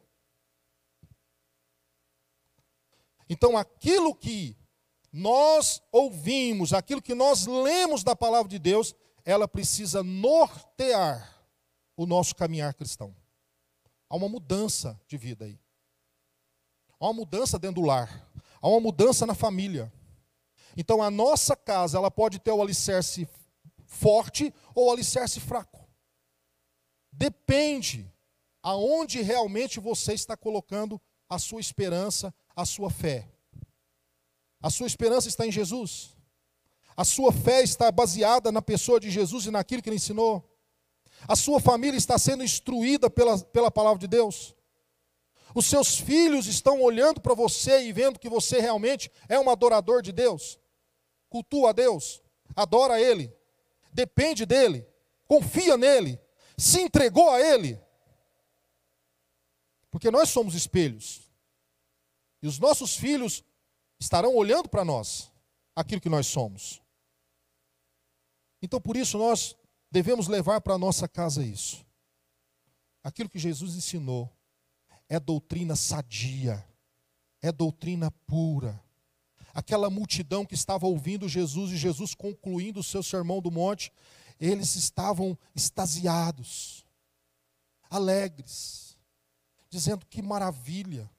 Então, 3.29 3.57
aquilo 3.57 4.15
que 4.15 4.57
nós 5.13 5.83
ouvimos, 5.91 6.73
aquilo 6.73 7.03
que 7.03 7.15
nós 7.15 7.47
lemos 7.47 8.05
da 8.05 8.15
palavra 8.15 8.49
de 8.49 8.59
Deus, 8.59 8.95
ela 9.25 9.49
precisa 9.49 10.03
nortear 10.03 11.47
o 11.97 12.07
nosso 12.07 12.35
caminhar 12.35 12.75
cristão. 12.75 13.15
Há 14.09 14.17
uma 14.17 14.29
mudança 14.29 15.01
de 15.09 15.17
vida 15.17 15.47
aí. 15.47 15.59
Há 17.01 17.07
uma 17.07 17.15
mudança 17.15 17.59
dentro 17.59 17.83
do 17.83 17.87
lar. 17.87 18.31
Há 18.61 18.69
uma 18.69 18.81
mudança 18.81 19.27
na 19.27 19.35
família. 19.35 19.93
Então, 20.77 21.03
a 21.03 21.11
nossa 21.11 21.57
casa, 21.57 21.99
ela 21.99 22.11
pode 22.11 22.39
ter 22.39 22.53
o 22.53 22.63
alicerce 22.63 23.29
forte 23.87 24.53
ou 24.75 24.89
o 24.89 24.93
alicerce 24.93 25.41
fraco. 25.41 25.84
Depende 27.17 28.13
aonde 28.63 29.23
realmente 29.23 29.79
você 29.79 30.15
está 30.15 30.37
colocando 30.37 31.01
a 31.29 31.39
sua 31.39 31.61
esperança, 31.61 32.35
a 32.57 32.65
sua 32.65 32.91
fé. 32.91 33.29
A 34.61 34.71
sua 34.71 34.87
esperança 34.87 35.29
está 35.29 35.47
em 35.47 35.53
Jesus. 35.53 36.17
A 36.97 37.05
sua 37.05 37.33
fé 37.33 37.63
está 37.63 37.91
baseada 37.93 38.51
na 38.51 38.63
pessoa 38.63 38.99
de 38.99 39.11
Jesus 39.11 39.47
e 39.47 39.51
naquilo 39.51 39.83
que 39.83 39.89
ele 39.89 39.97
ensinou. 39.97 40.43
A 41.29 41.37
sua 41.37 41.61
família 41.61 41.97
está 41.97 42.19
sendo 42.19 42.43
instruída 42.43 43.09
pela, 43.09 43.39
pela 43.39 43.71
palavra 43.71 43.99
de 43.99 44.09
Deus. 44.09 44.55
Os 45.55 45.67
seus 45.67 45.99
filhos 45.99 46.47
estão 46.47 46.83
olhando 46.83 47.21
para 47.21 47.35
você 47.35 47.85
e 47.85 47.93
vendo 47.93 48.19
que 48.19 48.29
você 48.29 48.61
realmente 48.61 49.11
é 49.29 49.39
um 49.39 49.49
adorador 49.49 50.03
de 50.03 50.11
Deus. 50.11 50.59
Cultua 51.29 51.71
a 51.71 51.73
Deus, 51.73 52.23
adora 52.57 52.95
a 52.95 53.01
Ele, 53.01 53.33
depende 53.93 54.45
dEle, 54.45 54.87
confia 55.27 55.77
nele, 55.77 56.19
se 56.57 56.81
entregou 56.81 57.31
a 57.31 57.41
Ele. 57.41 57.81
Porque 59.91 60.11
nós 60.11 60.29
somos 60.29 60.55
espelhos. 60.55 61.23
E 62.43 62.47
os 62.47 62.59
nossos 62.59 62.97
filhos 62.97 63.43
estarão 63.99 64.35
olhando 64.35 64.69
para 64.69 64.85
nós, 64.85 65.31
aquilo 65.75 66.01
que 66.01 66.09
nós 66.09 66.27
somos. 66.27 66.83
Então, 68.61 68.81
por 68.81 68.97
isso, 68.97 69.19
nós 69.19 69.57
devemos 69.91 70.27
levar 70.27 70.61
para 70.61 70.75
a 70.75 70.79
nossa 70.79 71.07
casa 71.07 71.43
isso. 71.45 71.85
Aquilo 73.03 73.29
que 73.29 73.39
Jesus 73.39 73.75
ensinou 73.75 74.31
é 75.09 75.21
doutrina 75.21 75.77
sadia, 75.77 76.67
é 77.41 77.53
doutrina 77.53 78.11
pura. 78.27 78.83
Aquela 79.53 79.89
multidão 79.89 80.45
que 80.45 80.55
estava 80.55 80.87
ouvindo 80.87 81.29
Jesus 81.29 81.71
e 81.71 81.77
Jesus 81.77 82.15
concluindo 82.15 82.81
o 82.81 82.85
seu 82.85 83.03
sermão 83.03 83.41
do 83.41 83.51
monte, 83.51 83.93
eles 84.41 84.75
estavam 84.77 85.39
extasiados, 85.55 86.85
alegres, 87.89 88.97
dizendo 89.69 90.07
que 90.07 90.23
maravilha, 90.23 91.11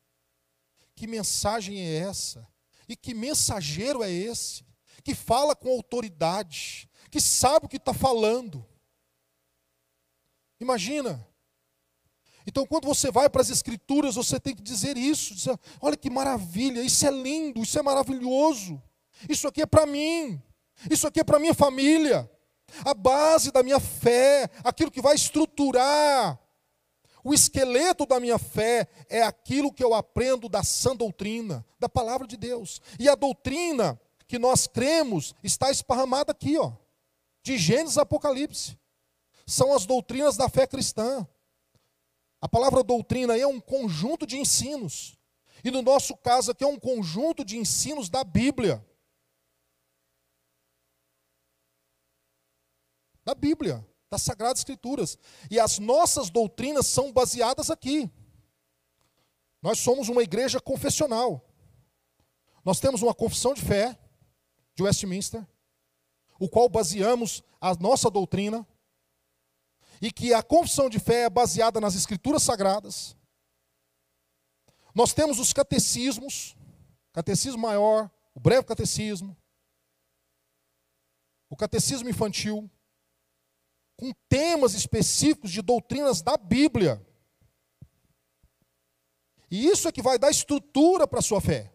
que 0.95 1.07
mensagem 1.07 1.79
é 1.79 1.95
essa? 1.97 2.47
E 2.87 2.95
que 2.95 3.13
mensageiro 3.13 4.03
é 4.03 4.11
esse? 4.11 4.65
Que 5.03 5.13
fala 5.13 5.55
com 5.55 5.69
autoridade, 5.69 6.89
que 7.11 7.19
sabe 7.19 7.65
o 7.65 7.69
que 7.69 7.77
está 7.77 7.93
falando. 7.93 8.65
Imagina. 10.59 11.27
Então, 12.47 12.65
quando 12.65 12.85
você 12.85 13.09
vai 13.11 13.29
para 13.29 13.41
as 13.41 13.49
Escrituras, 13.49 14.15
você 14.15 14.39
tem 14.39 14.55
que 14.55 14.61
dizer 14.61 14.97
isso: 14.97 15.33
dizer, 15.33 15.59
olha 15.81 15.97
que 15.97 16.09
maravilha, 16.09 16.81
isso 16.81 17.05
é 17.05 17.11
lindo, 17.11 17.61
isso 17.61 17.77
é 17.77 17.81
maravilhoso, 17.81 18.81
isso 19.27 19.47
aqui 19.47 19.61
é 19.63 19.65
para 19.65 19.85
mim, 19.85 20.41
isso 20.89 21.07
aqui 21.07 21.19
é 21.19 21.23
para 21.23 21.39
minha 21.39 21.53
família, 21.53 22.29
a 22.83 22.93
base 22.93 23.51
da 23.51 23.63
minha 23.63 23.79
fé, 23.79 24.49
aquilo 24.63 24.91
que 24.91 25.01
vai 25.01 25.15
estruturar 25.15 26.39
o 27.25 27.33
esqueleto 27.33 28.05
da 28.05 28.19
minha 28.19 28.37
fé 28.37 28.87
é 29.09 29.23
aquilo 29.23 29.73
que 29.73 29.83
eu 29.83 29.95
aprendo 29.95 30.47
da 30.47 30.63
sã 30.63 30.95
doutrina, 30.95 31.65
da 31.79 31.89
palavra 31.89 32.27
de 32.27 32.37
Deus. 32.37 32.79
E 32.99 33.09
a 33.09 33.15
doutrina 33.15 33.99
que 34.27 34.37
nós 34.37 34.67
cremos 34.67 35.33
está 35.43 35.71
esparramada 35.71 36.31
aqui, 36.31 36.55
ó, 36.55 36.71
de 37.41 37.57
Gênesis 37.57 37.97
a 37.97 38.03
Apocalipse. 38.03 38.77
São 39.47 39.73
as 39.73 39.87
doutrinas 39.87 40.37
da 40.37 40.47
fé 40.47 40.67
cristã. 40.67 41.27
A 42.39 42.47
palavra 42.47 42.83
doutrina 42.83 43.35
é 43.35 43.47
um 43.47 43.59
conjunto 43.59 44.27
de 44.27 44.37
ensinos. 44.37 45.17
E 45.63 45.71
no 45.71 45.81
nosso 45.81 46.15
caso 46.17 46.51
aqui 46.51 46.63
é 46.63 46.67
um 46.67 46.79
conjunto 46.79 47.43
de 47.43 47.57
ensinos 47.57 48.07
da 48.07 48.23
Bíblia. 48.23 48.85
Da 53.25 53.33
Bíblia 53.33 53.85
das 54.09 54.21
Sagradas 54.21 54.59
Escrituras. 54.59 55.17
E 55.49 55.59
as 55.59 55.79
nossas 55.79 56.29
doutrinas 56.29 56.87
são 56.87 57.11
baseadas 57.11 57.69
aqui. 57.69 58.09
Nós 59.61 59.79
somos 59.79 60.07
uma 60.09 60.23
igreja 60.23 60.61
confessional. 60.61 61.43
Nós 62.63 62.79
temos 62.79 63.01
uma 63.01 63.13
confissão 63.13 63.53
de 63.53 63.61
fé 63.61 63.99
de 64.75 64.83
Westminster, 64.83 65.45
o 66.39 66.49
qual 66.49 66.67
baseamos 66.69 67.43
a 67.61 67.73
nossa 67.75 68.09
doutrina, 68.09 68.67
e 70.01 70.11
que 70.11 70.33
a 70.33 70.43
confissão 70.43 70.89
de 70.89 70.99
fé 70.99 71.23
é 71.23 71.29
baseada 71.29 71.79
nas 71.79 71.95
Escrituras 71.95 72.43
Sagradas. 72.43 73.15
Nós 74.93 75.13
temos 75.13 75.39
os 75.39 75.53
catecismos, 75.53 76.55
catecismo 77.13 77.61
maior, 77.61 78.11
o 78.33 78.39
breve 78.39 78.65
catecismo, 78.65 79.35
o 81.49 81.55
catecismo 81.55 82.09
infantil, 82.09 82.69
com 83.97 84.11
temas 84.27 84.73
específicos 84.73 85.51
de 85.51 85.61
doutrinas 85.61 86.21
da 86.21 86.37
Bíblia. 86.37 87.05
E 89.49 89.67
isso 89.67 89.87
é 89.87 89.91
que 89.91 90.01
vai 90.01 90.19
dar 90.19 90.29
estrutura 90.29 91.07
para 91.07 91.19
a 91.19 91.23
sua 91.23 91.39
fé. 91.39 91.73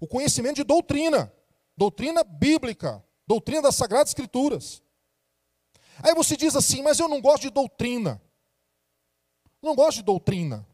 O 0.00 0.06
conhecimento 0.06 0.56
de 0.56 0.64
doutrina, 0.64 1.32
doutrina 1.76 2.22
bíblica, 2.22 3.02
doutrina 3.26 3.62
das 3.62 3.76
Sagradas 3.76 4.10
Escrituras. 4.10 4.82
Aí 6.02 6.14
você 6.14 6.36
diz 6.36 6.54
assim, 6.56 6.82
mas 6.82 6.98
eu 6.98 7.08
não 7.08 7.20
gosto 7.20 7.42
de 7.42 7.50
doutrina. 7.50 8.20
Não 9.62 9.74
gosto 9.74 9.98
de 9.98 10.02
doutrina. 10.02 10.66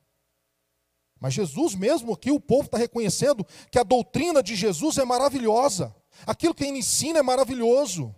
Mas 1.21 1.35
Jesus 1.35 1.75
mesmo 1.75 2.15
aqui, 2.15 2.31
o 2.33 2.41
povo 2.41 2.65
está 2.65 2.79
reconhecendo 2.79 3.47
que 3.71 3.79
a 3.79 3.83
doutrina 3.83 4.43
de 4.43 4.57
Jesus 4.57 4.97
é 4.97 5.05
maravilhosa. 5.05 5.95
Aquilo 6.27 6.55
que 6.55 6.65
ele 6.65 6.79
ensina 6.79 7.19
é 7.19 7.23
maravilhoso 7.23 8.15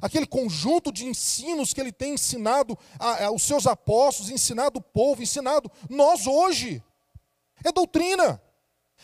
aquele 0.00 0.26
conjunto 0.26 0.92
de 0.92 1.04
ensinos 1.04 1.72
que 1.72 1.80
ele 1.80 1.92
tem 1.92 2.14
ensinado 2.14 2.78
aos 2.98 3.42
seus 3.42 3.66
apóstolos, 3.66 4.30
ensinado 4.30 4.78
o 4.78 4.82
povo, 4.82 5.22
ensinado 5.22 5.70
nós 5.88 6.26
hoje. 6.26 6.82
É 7.64 7.70
doutrina, 7.70 8.42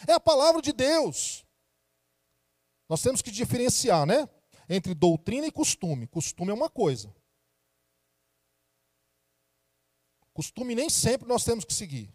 é 0.07 0.13
a 0.13 0.21
palavra 0.21 0.63
de 0.63 0.73
Deus. 0.73 1.45
Nós 2.89 3.03
temos 3.03 3.21
que 3.21 3.31
diferenciar, 3.31 4.07
né? 4.07 4.29
Entre 4.69 4.95
doutrina 4.95 5.47
e 5.47 5.53
costume. 5.53 6.07
Costume 6.07 6.51
é 6.51 6.55
uma 6.55 6.71
coisa. 6.71 7.15
Costume 10.33 10.75
nem 10.75 10.89
sempre 10.89 11.29
nós 11.29 11.45
temos 11.45 11.65
que 11.65 11.75
seguir. 11.75 12.13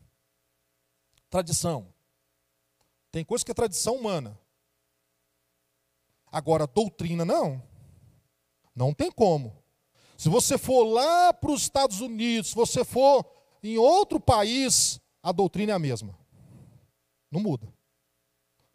Tradição. 1.29 1.93
Tem 3.11 3.23
coisa 3.23 3.43
que 3.43 3.51
é 3.51 3.53
tradição 3.53 3.95
humana. 3.95 4.39
Agora, 6.31 6.65
doutrina 6.65 7.23
não. 7.23 7.61
Não 8.75 8.93
tem 8.93 9.11
como. 9.11 9.55
Se 10.17 10.29
você 10.29 10.57
for 10.57 10.83
lá 10.83 11.33
para 11.33 11.51
os 11.51 11.63
Estados 11.63 12.01
Unidos, 12.01 12.49
se 12.49 12.55
você 12.55 12.83
for 12.83 13.25
em 13.61 13.77
outro 13.77 14.19
país, 14.19 14.99
a 15.21 15.31
doutrina 15.31 15.71
é 15.71 15.75
a 15.75 15.79
mesma. 15.79 16.17
Não 17.31 17.39
muda. 17.39 17.67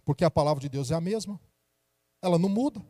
Porque 0.05 0.25
a 0.25 0.31
palavra 0.31 0.61
de 0.61 0.69
Deus 0.69 0.91
é 0.91 0.95
a 0.95 1.01
mesma. 1.01 1.41
Ela 2.23 2.39
não 2.39 2.49
muda. 2.49 2.85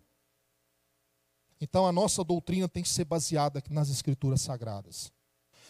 Então 1.60 1.86
a 1.86 1.92
nossa 1.92 2.22
doutrina 2.22 2.68
tem 2.68 2.82
que 2.82 2.88
ser 2.88 3.04
baseada 3.04 3.62
nas 3.70 3.88
escrituras 3.88 4.40
sagradas. 4.40 5.12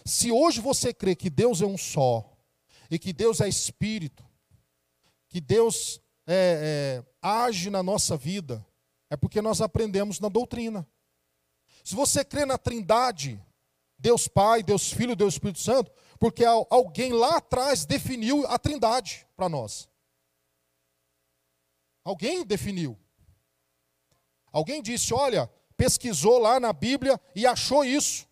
Se 0.05 0.31
hoje 0.31 0.61
você 0.61 0.93
crê 0.93 1.17
que 1.17 1.31
Deus 1.31 1.61
é 1.63 1.67
um 1.67 1.79
só, 1.79 2.39
e 2.91 2.99
que 2.99 3.13
Deus 3.13 3.41
é 3.41 3.49
espírito, 3.49 4.25
que 5.29 5.41
Deus 5.41 6.01
é, 6.27 7.03
é, 7.03 7.13
age 7.21 7.71
na 7.71 7.83
nossa 7.83 8.17
vida, 8.17 8.65
é 9.11 9.17
porque 9.17 9.43
nós 9.43 9.61
aprendemos 9.61 10.21
na 10.21 10.29
doutrina. 10.29 10.87
Se 11.89 11.95
você 11.95 12.23
crê 12.23 12.45
na 12.45 12.59
Trindade, 12.59 13.43
Deus 13.99 14.29
Pai, 14.29 14.63
Deus 14.63 14.93
Filho, 14.93 15.17
Deus 15.17 15.33
Espírito 15.33 15.59
Santo, 15.59 15.91
porque 16.21 16.45
alguém 16.45 17.15
lá 17.15 17.39
atrás 17.39 17.87
definiu 17.87 18.47
a 18.47 18.59
Trindade 18.59 19.27
para 19.35 19.49
nós. 19.49 19.89
Alguém 22.05 22.45
definiu. 22.45 22.99
Alguém 24.53 24.83
disse: 24.83 25.15
olha, 25.15 25.51
pesquisou 25.79 26.37
lá 26.39 26.61
na 26.61 26.75
Bíblia 26.75 27.19
e 27.35 27.47
achou 27.47 27.83
isso. 27.83 28.29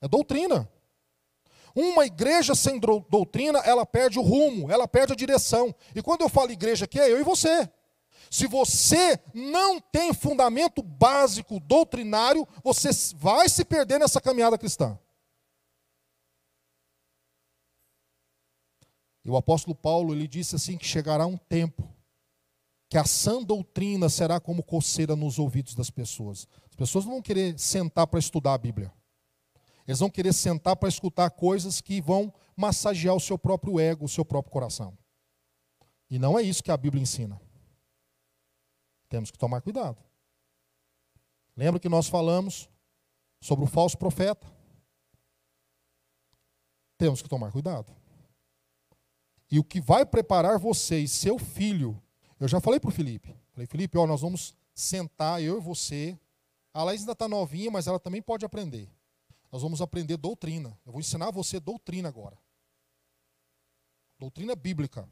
É 0.00 0.06
doutrina. 0.06 0.70
Uma 1.74 2.06
igreja 2.06 2.54
sem 2.54 2.78
doutrina, 2.78 3.58
ela 3.64 3.84
perde 3.84 4.20
o 4.20 4.22
rumo, 4.22 4.70
ela 4.70 4.86
perde 4.86 5.14
a 5.14 5.16
direção. 5.16 5.74
E 5.96 6.00
quando 6.00 6.20
eu 6.20 6.28
falo 6.28 6.52
igreja 6.52 6.84
aqui, 6.84 7.00
é 7.00 7.10
eu 7.10 7.18
e 7.18 7.24
você. 7.24 7.68
Se 8.30 8.46
você 8.46 9.18
não 9.32 9.80
tem 9.80 10.12
fundamento 10.12 10.82
básico 10.82 11.58
doutrinário, 11.60 12.46
você 12.62 12.90
vai 13.16 13.48
se 13.48 13.64
perder 13.64 13.98
nessa 13.98 14.20
caminhada 14.20 14.58
cristã. 14.58 14.98
E 19.24 19.30
o 19.30 19.36
apóstolo 19.36 19.74
Paulo 19.74 20.14
ele 20.14 20.26
disse 20.26 20.56
assim 20.56 20.76
que 20.76 20.86
chegará 20.86 21.26
um 21.26 21.36
tempo 21.36 21.86
que 22.88 22.96
a 22.96 23.04
sã 23.04 23.42
doutrina 23.42 24.08
será 24.08 24.40
como 24.40 24.62
coceira 24.62 25.14
nos 25.14 25.38
ouvidos 25.38 25.74
das 25.74 25.90
pessoas. 25.90 26.48
As 26.70 26.74
pessoas 26.74 27.04
não 27.04 27.12
vão 27.12 27.22
querer 27.22 27.58
sentar 27.58 28.06
para 28.06 28.18
estudar 28.18 28.54
a 28.54 28.58
Bíblia. 28.58 28.90
Eles 29.86 30.00
vão 30.00 30.10
querer 30.10 30.32
sentar 30.32 30.76
para 30.76 30.88
escutar 30.88 31.30
coisas 31.30 31.80
que 31.80 32.00
vão 32.00 32.32
massagear 32.56 33.14
o 33.14 33.20
seu 33.20 33.38
próprio 33.38 33.78
ego, 33.78 34.06
o 34.06 34.08
seu 34.08 34.24
próprio 34.24 34.52
coração. 34.52 34.96
E 36.10 36.18
não 36.18 36.38
é 36.38 36.42
isso 36.42 36.62
que 36.62 36.70
a 36.70 36.76
Bíblia 36.76 37.02
ensina. 37.02 37.38
Temos 39.08 39.30
que 39.30 39.38
tomar 39.38 39.60
cuidado. 39.62 40.02
Lembra 41.56 41.80
que 41.80 41.88
nós 41.88 42.08
falamos 42.08 42.68
sobre 43.40 43.64
o 43.64 43.68
falso 43.68 43.96
profeta? 43.96 44.46
Temos 46.96 47.22
que 47.22 47.28
tomar 47.28 47.50
cuidado. 47.52 47.92
E 49.50 49.58
o 49.58 49.64
que 49.64 49.80
vai 49.80 50.04
preparar 50.04 50.58
você 50.58 51.00
e 51.00 51.08
seu 51.08 51.38
filho, 51.38 52.00
eu 52.38 52.46
já 52.46 52.60
falei 52.60 52.78
para 52.78 52.88
o 52.88 52.92
Felipe. 52.92 53.34
Falei, 53.52 53.66
Felipe, 53.66 53.96
ó, 53.96 54.06
nós 54.06 54.20
vamos 54.20 54.54
sentar, 54.74 55.42
eu 55.42 55.58
e 55.58 55.60
você. 55.60 56.18
A 56.72 56.84
Laís 56.84 57.00
ainda 57.00 57.12
está 57.12 57.26
novinha, 57.26 57.70
mas 57.70 57.86
ela 57.86 57.98
também 57.98 58.20
pode 58.20 58.44
aprender. 58.44 58.88
Nós 59.50 59.62
vamos 59.62 59.80
aprender 59.80 60.16
doutrina. 60.16 60.78
Eu 60.84 60.92
vou 60.92 61.00
ensinar 61.00 61.30
você 61.30 61.58
doutrina 61.58 62.08
agora. 62.08 62.38
Doutrina 64.18 64.54
bíblica. 64.54 65.08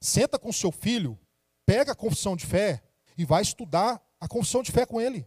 Senta 0.00 0.38
com 0.38 0.52
seu 0.52 0.72
filho, 0.72 1.18
pega 1.64 1.92
a 1.92 1.94
confissão 1.94 2.34
de 2.34 2.44
fé, 2.44 2.82
e 3.16 3.24
vai 3.24 3.42
estudar 3.42 4.02
a 4.20 4.28
confissão 4.28 4.62
de 4.62 4.72
fé 4.72 4.86
com 4.86 5.00
ele. 5.00 5.26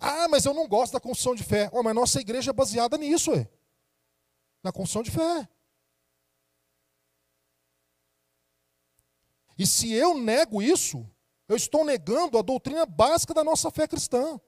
Ah, 0.00 0.28
mas 0.28 0.44
eu 0.44 0.54
não 0.54 0.68
gosto 0.68 0.92
da 0.92 1.00
confissão 1.00 1.34
de 1.34 1.42
fé. 1.42 1.68
Oh, 1.72 1.82
mas 1.82 1.94
nossa 1.94 2.20
igreja 2.20 2.50
é 2.50 2.54
baseada 2.54 2.96
nisso, 2.96 3.32
é. 3.32 3.48
na 4.62 4.72
confissão 4.72 5.02
de 5.02 5.10
fé. 5.10 5.48
E 9.58 9.66
se 9.66 9.92
eu 9.92 10.16
nego 10.16 10.62
isso, 10.62 11.04
eu 11.48 11.56
estou 11.56 11.84
negando 11.84 12.38
a 12.38 12.42
doutrina 12.42 12.86
básica 12.86 13.34
da 13.34 13.42
nossa 13.42 13.70
fé 13.70 13.88
cristã. 13.88 14.40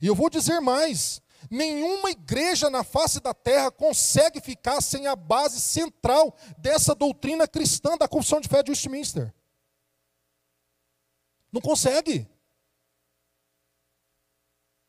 E 0.00 0.06
eu 0.06 0.14
vou 0.14 0.28
dizer 0.28 0.60
mais: 0.60 1.22
nenhuma 1.48 2.10
igreja 2.10 2.68
na 2.68 2.82
face 2.82 3.20
da 3.20 3.32
terra 3.32 3.70
consegue 3.70 4.40
ficar 4.40 4.80
sem 4.80 5.06
a 5.06 5.14
base 5.14 5.60
central 5.60 6.34
dessa 6.58 6.94
doutrina 6.94 7.46
cristã 7.46 7.96
da 7.96 8.08
confissão 8.08 8.40
de 8.40 8.48
fé 8.48 8.62
de 8.62 8.72
Westminster. 8.72 9.32
Não 11.52 11.60
consegue. 11.60 12.26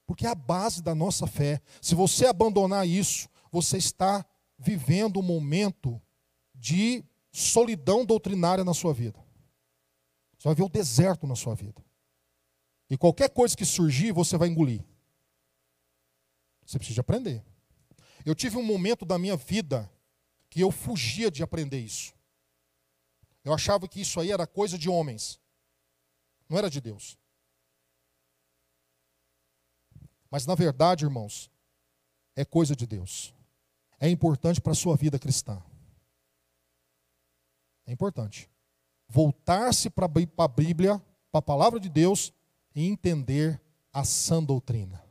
Porque 0.06 0.26
é 0.26 0.30
a 0.30 0.36
base 0.36 0.82
da 0.82 0.96
nossa 0.96 1.28
fé. 1.28 1.62
Se 1.82 1.94
você 1.94 2.26
abandonar 2.26 2.88
isso, 2.88 3.28
você 3.52 3.78
está 3.78 4.26
vivendo 4.58 5.20
um 5.20 5.24
momento 5.24 6.02
de 6.56 7.04
solidão 7.32 8.06
doutrinária 8.06 8.64
na 8.64 8.74
sua 8.74 8.94
vida. 8.94 9.20
Você 10.38 10.48
vai 10.48 10.56
ver 10.56 10.64
o 10.64 10.70
deserto 10.70 11.28
na 11.28 11.36
sua 11.36 11.56
vida. 11.56 11.84
E 12.90 12.98
qualquer 12.98 13.30
coisa 13.30 13.56
que 13.58 13.66
surgir, 13.66 14.12
você 14.12 14.38
vai 14.38 14.48
engolir. 14.48 14.84
Você 16.66 16.78
precisa 16.78 17.02
aprender. 17.02 17.44
Eu 18.26 18.36
tive 18.36 18.58
um 18.58 18.64
momento 18.64 19.06
da 19.06 19.18
minha 19.18 19.36
vida 19.36 19.92
que 20.50 20.62
eu 20.62 20.72
fugia 20.72 21.30
de 21.32 21.44
aprender 21.44 21.80
isso. 21.80 22.14
Eu 23.44 23.54
achava 23.54 23.88
que 23.88 24.00
isso 24.02 24.20
aí 24.20 24.32
era 24.32 24.48
coisa 24.48 24.78
de 24.78 24.90
homens. 24.90 25.42
Não 26.54 26.60
era 26.60 26.70
de 26.70 26.80
Deus. 26.80 27.18
Mas 30.30 30.46
na 30.46 30.54
verdade, 30.54 31.04
irmãos, 31.04 31.50
é 32.36 32.46
coisa 32.46 32.76
de 32.76 32.86
Deus. 32.86 33.34
É 34.00 34.08
importante 34.08 34.62
para 34.62 34.72
a 34.72 34.76
sua 34.76 34.96
vida 34.96 35.18
cristã. 35.18 35.60
É 37.88 37.92
importante. 37.92 38.48
Voltar-se 39.08 39.90
para 39.90 40.06
a 40.06 40.48
Bíblia, 40.48 41.00
para 41.32 41.40
a 41.40 41.42
palavra 41.42 41.80
de 41.80 41.90
Deus 41.90 42.32
e 42.76 42.86
entender 42.86 43.60
a 43.92 44.04
sã 44.04 44.44
doutrina. 44.44 45.04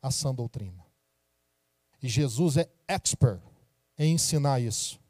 A 0.00 0.12
sã 0.12 0.32
doutrina. 0.32 0.86
E 2.00 2.06
Jesus 2.06 2.56
é 2.56 2.70
expert 2.86 3.42
em 3.98 4.14
ensinar 4.14 4.60
isso. 4.60 5.00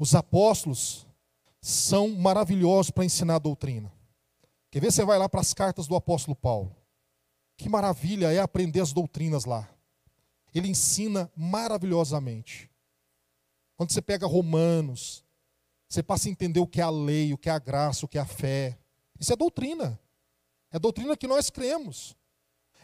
Os 0.00 0.16
apóstolos 0.16 1.06
são 1.60 2.08
maravilhosos 2.08 2.90
para 2.90 3.04
ensinar 3.04 3.36
a 3.36 3.38
doutrina. 3.38 3.99
Quer 4.70 4.80
ver? 4.80 4.92
Você 4.92 5.04
vai 5.04 5.18
lá 5.18 5.28
para 5.28 5.40
as 5.40 5.52
cartas 5.52 5.86
do 5.86 5.96
apóstolo 5.96 6.36
Paulo. 6.36 6.76
Que 7.56 7.68
maravilha 7.68 8.32
é 8.32 8.38
aprender 8.38 8.80
as 8.80 8.92
doutrinas 8.92 9.44
lá. 9.44 9.68
Ele 10.54 10.68
ensina 10.68 11.30
maravilhosamente. 11.36 12.70
Quando 13.76 13.92
você 13.92 14.00
pega 14.00 14.26
Romanos, 14.26 15.24
você 15.88 16.02
passa 16.02 16.28
a 16.28 16.30
entender 16.30 16.60
o 16.60 16.66
que 16.66 16.80
é 16.80 16.84
a 16.84 16.90
lei, 16.90 17.32
o 17.32 17.38
que 17.38 17.48
é 17.48 17.52
a 17.52 17.58
graça, 17.58 18.06
o 18.06 18.08
que 18.08 18.18
é 18.18 18.20
a 18.20 18.26
fé. 18.26 18.78
Isso 19.18 19.32
é 19.32 19.36
doutrina. 19.36 19.98
É 20.70 20.78
doutrina 20.78 21.16
que 21.16 21.26
nós 21.26 21.50
cremos. 21.50 22.16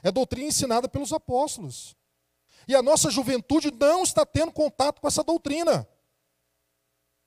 É 0.03 0.11
doutrina 0.11 0.49
ensinada 0.49 0.89
pelos 0.89 1.13
apóstolos. 1.13 1.97
E 2.67 2.75
a 2.75 2.83
nossa 2.83 3.11
juventude 3.11 3.71
não 3.71 4.03
está 4.03 4.27
tendo 4.27 4.53
contato 4.53 5.01
com 5.01 5.07
essa 5.07 5.23
doutrina. 5.23 5.89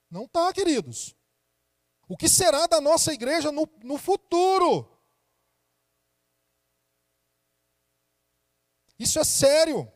Não 0.10 0.26
está, 0.26 0.52
queridos. 0.52 1.16
O 2.10 2.18
que 2.18 2.28
será 2.28 2.66
da 2.66 2.82
nossa 2.82 3.14
igreja 3.14 3.52
no, 3.52 3.70
no 3.84 3.96
futuro? 3.96 4.90
Isso 8.98 9.20
é 9.20 9.24
sério. 9.24 9.90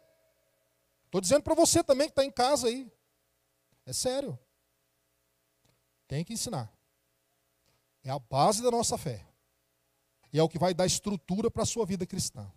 Estou 1.06 1.20
dizendo 1.20 1.42
para 1.42 1.56
você 1.56 1.84
também 1.84 2.08
que 2.08 2.12
está 2.12 2.24
em 2.24 2.32
casa 2.32 2.68
aí. 2.68 2.90
É 3.84 3.92
sério. 3.92 4.38
Tem 6.08 6.24
que 6.24 6.34
ensinar. 6.34 6.72
É 8.04 8.12
a 8.12 8.20
base 8.20 8.62
da 8.62 8.70
nossa 8.70 8.96
fé. 8.96 9.26
E 10.32 10.38
é 10.38 10.44
o 10.44 10.50
que 10.50 10.60
vai 10.60 10.72
dar 10.72 10.86
estrutura 10.86 11.50
para 11.50 11.64
a 11.64 11.66
sua 11.66 11.84
vida 11.84 12.06
cristã. 12.06 12.50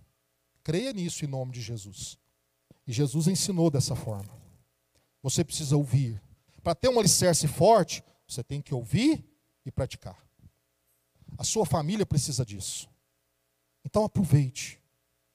Creia 0.62 0.92
nisso 0.92 1.24
em 1.24 1.28
nome 1.28 1.52
de 1.52 1.62
Jesus. 1.62 2.18
E 2.86 2.92
Jesus 2.92 3.26
ensinou 3.26 3.70
dessa 3.70 3.96
forma. 3.96 4.38
Você 5.22 5.42
precisa 5.42 5.78
ouvir. 5.78 6.20
Para 6.62 6.74
ter 6.74 6.90
um 6.90 7.00
alicerce 7.00 7.48
forte, 7.48 8.04
você 8.28 8.44
tem 8.44 8.60
que 8.60 8.74
ouvir 8.74 9.35
e 9.66 9.70
praticar. 9.70 10.16
A 11.36 11.44
sua 11.44 11.66
família 11.66 12.06
precisa 12.06 12.46
disso. 12.46 12.88
Então 13.84 14.04
aproveite 14.04 14.80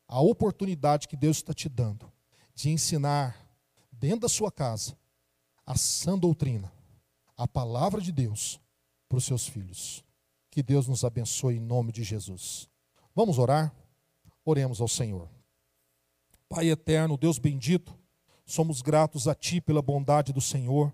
a 0.08 0.20
oportunidade 0.20 1.08
que 1.08 1.16
Deus 1.16 1.38
está 1.38 1.54
te 1.54 1.70
dando 1.70 2.12
de 2.56 2.70
ensinar 2.70 3.38
dentro 3.92 4.22
da 4.22 4.30
sua 4.30 4.52
casa 4.52 4.98
a 5.66 5.76
sã 5.78 6.18
doutrina, 6.18 6.72
a 7.38 7.48
palavra 7.48 8.02
de 8.02 8.12
Deus 8.12 8.60
para 9.08 9.18
os 9.18 9.26
seus 9.26 9.48
filhos. 9.48 10.04
Que 10.50 10.62
Deus 10.64 10.88
nos 10.88 11.04
abençoe 11.04 11.58
em 11.58 11.60
nome 11.60 11.92
de 11.92 12.04
Jesus. 12.04 12.70
Vamos 13.16 13.38
orar? 13.38 13.74
Oremos 14.44 14.82
ao 14.82 14.88
Senhor. 14.88 15.30
Pai 16.50 16.70
eterno, 16.70 17.18
Deus 17.18 17.40
bendito, 17.40 17.98
somos 18.46 18.82
gratos 18.82 19.28
a 19.28 19.36
Ti 19.36 19.62
pela 19.62 19.82
bondade 19.82 20.34
do 20.34 20.42
Senhor, 20.42 20.94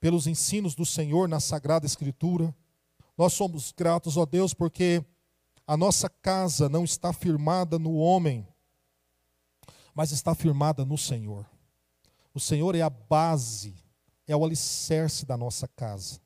pelos 0.00 0.26
ensinos 0.26 0.74
do 0.74 0.86
Senhor 0.86 1.28
na 1.28 1.40
Sagrada 1.40 1.84
Escritura. 1.84 2.54
Nós 3.16 3.32
somos 3.32 3.72
gratos, 3.72 4.16
ó 4.16 4.26
Deus, 4.26 4.52
porque 4.52 5.04
a 5.66 5.76
nossa 5.76 6.08
casa 6.08 6.68
não 6.68 6.84
está 6.84 7.12
firmada 7.12 7.78
no 7.78 7.94
homem, 7.94 8.46
mas 9.94 10.12
está 10.12 10.34
firmada 10.34 10.84
no 10.84 10.98
Senhor. 10.98 11.46
O 12.34 12.38
Senhor 12.38 12.74
é 12.74 12.82
a 12.82 12.90
base, 12.90 13.74
é 14.26 14.36
o 14.36 14.44
alicerce 14.44 15.24
da 15.24 15.36
nossa 15.36 15.66
casa. 15.66 16.20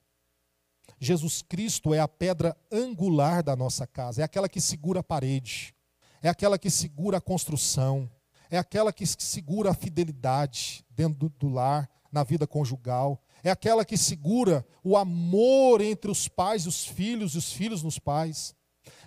Jesus 0.98 1.40
Cristo 1.40 1.94
é 1.94 2.00
a 2.00 2.08
pedra 2.08 2.56
angular 2.70 3.42
da 3.42 3.56
nossa 3.56 3.86
casa, 3.86 4.20
é 4.20 4.24
aquela 4.24 4.48
que 4.48 4.60
segura 4.60 5.00
a 5.00 5.04
parede, 5.04 5.74
é 6.20 6.28
aquela 6.28 6.58
que 6.58 6.68
segura 6.68 7.18
a 7.18 7.20
construção, 7.20 8.10
é 8.50 8.58
aquela 8.58 8.92
que 8.92 9.06
segura 9.06 9.70
a 9.70 9.74
fidelidade 9.74 10.84
dentro 10.90 11.30
do, 11.30 11.48
lar, 11.48 11.88
na 12.12 12.24
vida 12.24 12.46
conjugal, 12.46 13.22
é 13.42 13.50
aquela 13.50 13.84
que 13.84 13.96
segura 13.96 14.66
o 14.82 14.96
amor 14.96 15.80
entre 15.80 16.10
os 16.10 16.28
pais 16.28 16.64
e 16.64 16.68
os 16.68 16.84
filhos, 16.84 17.34
e 17.34 17.38
os 17.38 17.52
filhos 17.52 17.82
nos 17.82 17.98
pais. 17.98 18.54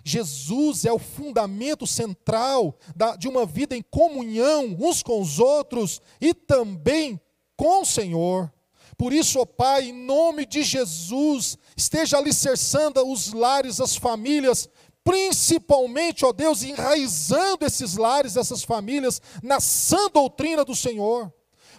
Jesus 0.04 0.84
é 0.84 0.92
o 0.92 0.98
fundamento 0.98 1.86
central 1.86 2.76
da, 2.94 3.16
de 3.16 3.26
uma 3.26 3.46
vida 3.46 3.76
em 3.76 3.82
comunhão 3.82 4.76
uns 4.78 5.02
com 5.02 5.20
os 5.20 5.38
outros 5.38 6.00
e 6.20 6.34
também 6.34 7.20
com 7.56 7.82
o 7.82 7.86
Senhor. 7.86 8.52
Por 8.96 9.12
isso, 9.12 9.40
ó 9.40 9.46
Pai, 9.46 9.88
em 9.88 9.92
nome 9.92 10.46
de 10.46 10.62
Jesus, 10.62 11.56
esteja 11.76 12.18
alicerçando 12.18 13.02
os 13.02 13.32
lares, 13.32 13.80
as 13.80 13.96
famílias, 13.96 14.68
principalmente, 15.02 16.24
ó 16.24 16.32
Deus, 16.32 16.62
enraizando 16.62 17.64
esses 17.64 17.96
lares, 17.96 18.36
essas 18.36 18.62
famílias, 18.62 19.20
na 19.42 19.58
sã 19.58 20.08
doutrina 20.12 20.64
do 20.64 20.76
Senhor 20.76 21.32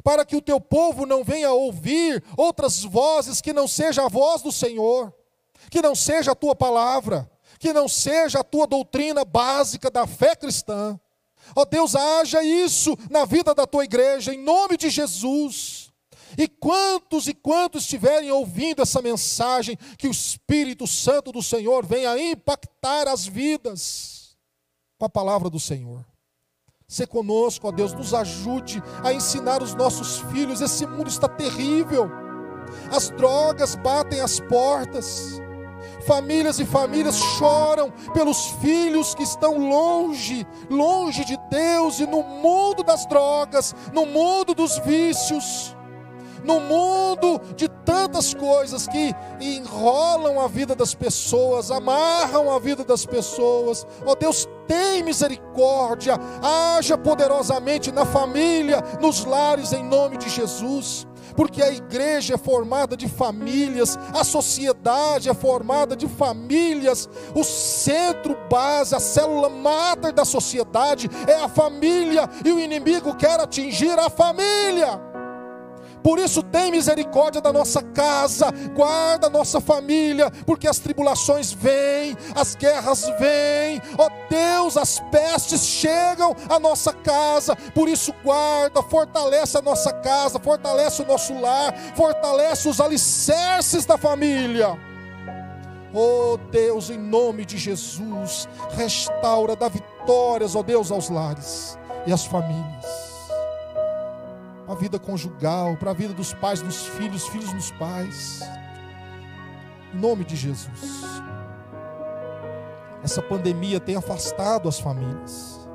para 0.05 0.23
que 0.23 0.35
o 0.35 0.41
teu 0.41 0.61
povo 0.61 1.03
não 1.03 1.23
venha 1.23 1.51
ouvir 1.51 2.23
outras 2.37 2.83
vozes 2.83 3.41
que 3.41 3.51
não 3.51 3.67
seja 3.67 4.05
a 4.05 4.07
voz 4.07 4.43
do 4.43 4.51
Senhor, 4.51 5.11
que 5.71 5.81
não 5.81 5.95
seja 5.95 6.33
a 6.33 6.35
tua 6.35 6.55
palavra, 6.55 7.27
que 7.57 7.73
não 7.73 7.87
seja 7.87 8.41
a 8.41 8.43
tua 8.43 8.67
doutrina 8.67 9.25
básica 9.25 9.89
da 9.89 10.05
fé 10.05 10.35
cristã. 10.35 10.99
Ó 11.55 11.61
oh 11.61 11.65
Deus, 11.65 11.95
haja 11.95 12.43
isso 12.43 12.95
na 13.09 13.25
vida 13.25 13.55
da 13.55 13.65
tua 13.65 13.83
igreja, 13.83 14.31
em 14.31 14.37
nome 14.37 14.77
de 14.77 14.91
Jesus. 14.91 15.91
E 16.37 16.47
quantos 16.47 17.27
e 17.27 17.33
quantos 17.33 17.81
estiverem 17.81 18.31
ouvindo 18.31 18.83
essa 18.83 19.01
mensagem, 19.01 19.75
que 19.97 20.07
o 20.07 20.11
Espírito 20.11 20.85
Santo 20.85 21.31
do 21.31 21.41
Senhor 21.41 21.83
venha 21.83 22.15
impactar 22.19 23.07
as 23.07 23.25
vidas 23.25 24.37
com 24.99 25.05
a 25.05 25.09
palavra 25.09 25.49
do 25.49 25.59
Senhor. 25.59 26.05
Se 26.95 27.05
conosco, 27.05 27.67
ó 27.67 27.71
Deus, 27.73 27.91
nos 27.91 28.13
ajude 28.13 28.81
a 29.03 29.11
ensinar 29.11 29.61
os 29.61 29.75
nossos 29.75 30.19
filhos. 30.31 30.61
Esse 30.61 30.87
mundo 30.87 31.09
está 31.09 31.27
terrível. 31.27 32.09
As 32.89 33.09
drogas 33.09 33.75
batem 33.75 34.21
as 34.21 34.39
portas. 34.39 35.41
Famílias 36.07 36.57
e 36.57 36.63
famílias 36.63 37.17
choram 37.17 37.91
pelos 38.13 38.45
filhos 38.61 39.13
que 39.13 39.23
estão 39.23 39.57
longe, 39.57 40.47
longe 40.69 41.25
de 41.25 41.37
Deus 41.49 41.99
e 41.99 42.07
no 42.07 42.23
mundo 42.23 42.81
das 42.81 43.05
drogas, 43.07 43.75
no 43.91 44.05
mundo 44.05 44.53
dos 44.53 44.77
vícios 44.79 45.74
no 46.45 46.59
mundo 46.59 47.41
de 47.55 47.67
tantas 47.67 48.33
coisas 48.33 48.87
que 48.87 49.13
enrolam 49.41 50.39
a 50.39 50.47
vida 50.47 50.75
das 50.75 50.93
pessoas, 50.93 51.71
amarram 51.71 52.53
a 52.53 52.59
vida 52.59 52.83
das 52.83 53.05
pessoas. 53.05 53.85
Ó 54.05 54.11
oh, 54.11 54.15
Deus, 54.15 54.47
tem 54.67 55.03
misericórdia, 55.03 56.17
haja 56.41 56.97
poderosamente 56.97 57.91
na 57.91 58.05
família, 58.05 58.81
nos 59.01 59.25
lares, 59.25 59.73
em 59.73 59.83
nome 59.83 60.17
de 60.17 60.29
Jesus 60.29 61.07
porque 61.35 61.61
a 61.61 61.69
igreja 61.69 62.35
é 62.35 62.37
formada 62.37 62.95
de 62.95 63.09
famílias, 63.09 63.99
a 64.13 64.23
sociedade 64.23 65.29
é 65.29 65.33
formada 65.33 65.95
de 65.95 66.07
famílias, 66.07 67.09
o 67.35 67.43
centro 67.43 68.37
base, 68.49 68.95
a 68.95 68.99
célula 68.99 69.49
máter 69.49 70.13
da 70.13 70.23
sociedade 70.23 71.09
é 71.27 71.35
a 71.35 71.49
família, 71.49 72.29
e 72.45 72.51
o 72.51 72.59
inimigo 72.59 73.15
quer 73.15 73.39
atingir 73.39 73.99
a 73.99 74.09
família. 74.09 75.14
Por 76.05 76.19
isso, 76.19 76.43
tem 76.43 76.69
misericórdia 76.69 77.41
da 77.41 77.51
nossa 77.51 77.81
casa, 77.81 78.53
guarda 78.75 79.25
a 79.25 79.29
nossa 79.29 79.59
família, 79.59 80.29
porque 80.45 80.67
as 80.67 80.77
tribulações 80.77 81.51
vêm, 81.51 82.15
as 82.35 82.53
guerras 82.53 83.11
vêm, 83.17 83.81
ó 83.97 84.07
Deus, 84.29 84.77
as 84.77 84.99
pestes 85.09 85.65
chegam 85.65 86.35
à 86.47 86.59
nossa 86.59 86.93
casa. 86.93 87.55
Por 87.73 87.89
isso, 87.89 88.13
guarda, 88.23 88.83
fortalece 88.83 89.57
a 89.57 89.63
nossa 89.63 89.91
casa, 89.91 90.39
fortalece 90.39 91.01
o 91.01 91.07
nosso 91.07 91.33
lar, 91.41 91.75
fortalece 91.95 92.69
os 92.69 92.79
alicerces 92.79 93.83
da 93.83 93.97
família. 93.97 94.77
Oh 95.91 96.37
Deus, 96.51 96.91
em 96.91 96.99
nome 96.99 97.45
de 97.45 97.57
Jesus, 97.57 98.47
restaura, 98.77 99.55
dá 99.55 99.67
vitórias, 99.67 100.55
ó 100.55 100.59
oh 100.59 100.63
Deus, 100.63 100.91
aos 100.91 101.09
lares 101.09 101.79
e 102.05 102.13
às 102.13 102.27
famílias. 102.27 103.04
A 104.67 104.75
vida 104.75 104.97
conjugal, 104.97 105.77
para 105.77 105.91
a 105.91 105.93
vida 105.93 106.13
dos 106.13 106.33
pais 106.33 106.61
nos 106.61 106.85
filhos, 106.87 107.27
filhos 107.27 107.53
nos 107.53 107.71
pais. 107.71 108.41
Em 109.93 109.97
nome 109.97 110.23
de 110.23 110.35
Jesus. 110.35 111.03
Essa 113.03 113.21
pandemia 113.21 113.79
tem 113.79 113.95
afastado 113.95 114.67
as 114.67 114.79
famílias. 114.79 115.69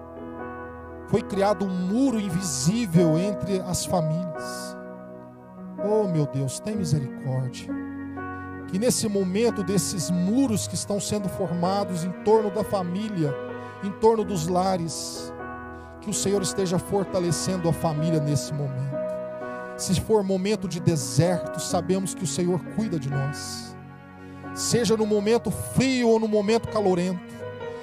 Foi 1.09 1.23
criado 1.23 1.65
um 1.65 1.69
muro 1.69 2.21
invisível 2.21 3.19
entre 3.19 3.61
as 3.61 3.85
famílias. 3.85 4.77
Oh, 5.85 6.09
meu 6.09 6.27
Deus, 6.27 6.61
tem 6.61 6.77
misericórdia 6.77 7.81
que 8.71 8.79
nesse 8.79 9.09
momento 9.09 9.65
desses 9.65 10.11
muros 10.11 10.69
que 10.69 10.77
estão 10.77 11.01
sendo 11.01 11.29
formados 11.29 12.05
em 12.05 12.13
torno 12.23 12.51
da 12.51 12.63
família, 12.63 13.35
em 13.83 13.91
torno 13.91 14.25
dos 14.25 14.47
lares, 14.47 15.33
que 16.11 16.17
o 16.17 16.21
Senhor 16.21 16.43
esteja 16.43 16.77
fortalecendo 16.77 17.69
a 17.69 17.73
família 17.73 18.21
nesse 18.21 18.53
momento. 18.53 18.99
Se 19.77 19.99
for 20.01 20.25
momento 20.25 20.67
de 20.67 20.81
deserto, 20.81 21.61
sabemos 21.61 22.15
que 22.15 22.25
o 22.25 22.27
Senhor 22.27 22.61
cuida 22.75 22.99
de 22.99 23.09
nós. 23.09 23.77
Seja 24.55 24.97
no 24.97 25.07
momento 25.07 25.51
frio 25.51 26.09
ou 26.09 26.19
no 26.19 26.27
momento 26.27 26.69
calorento, 26.69 27.21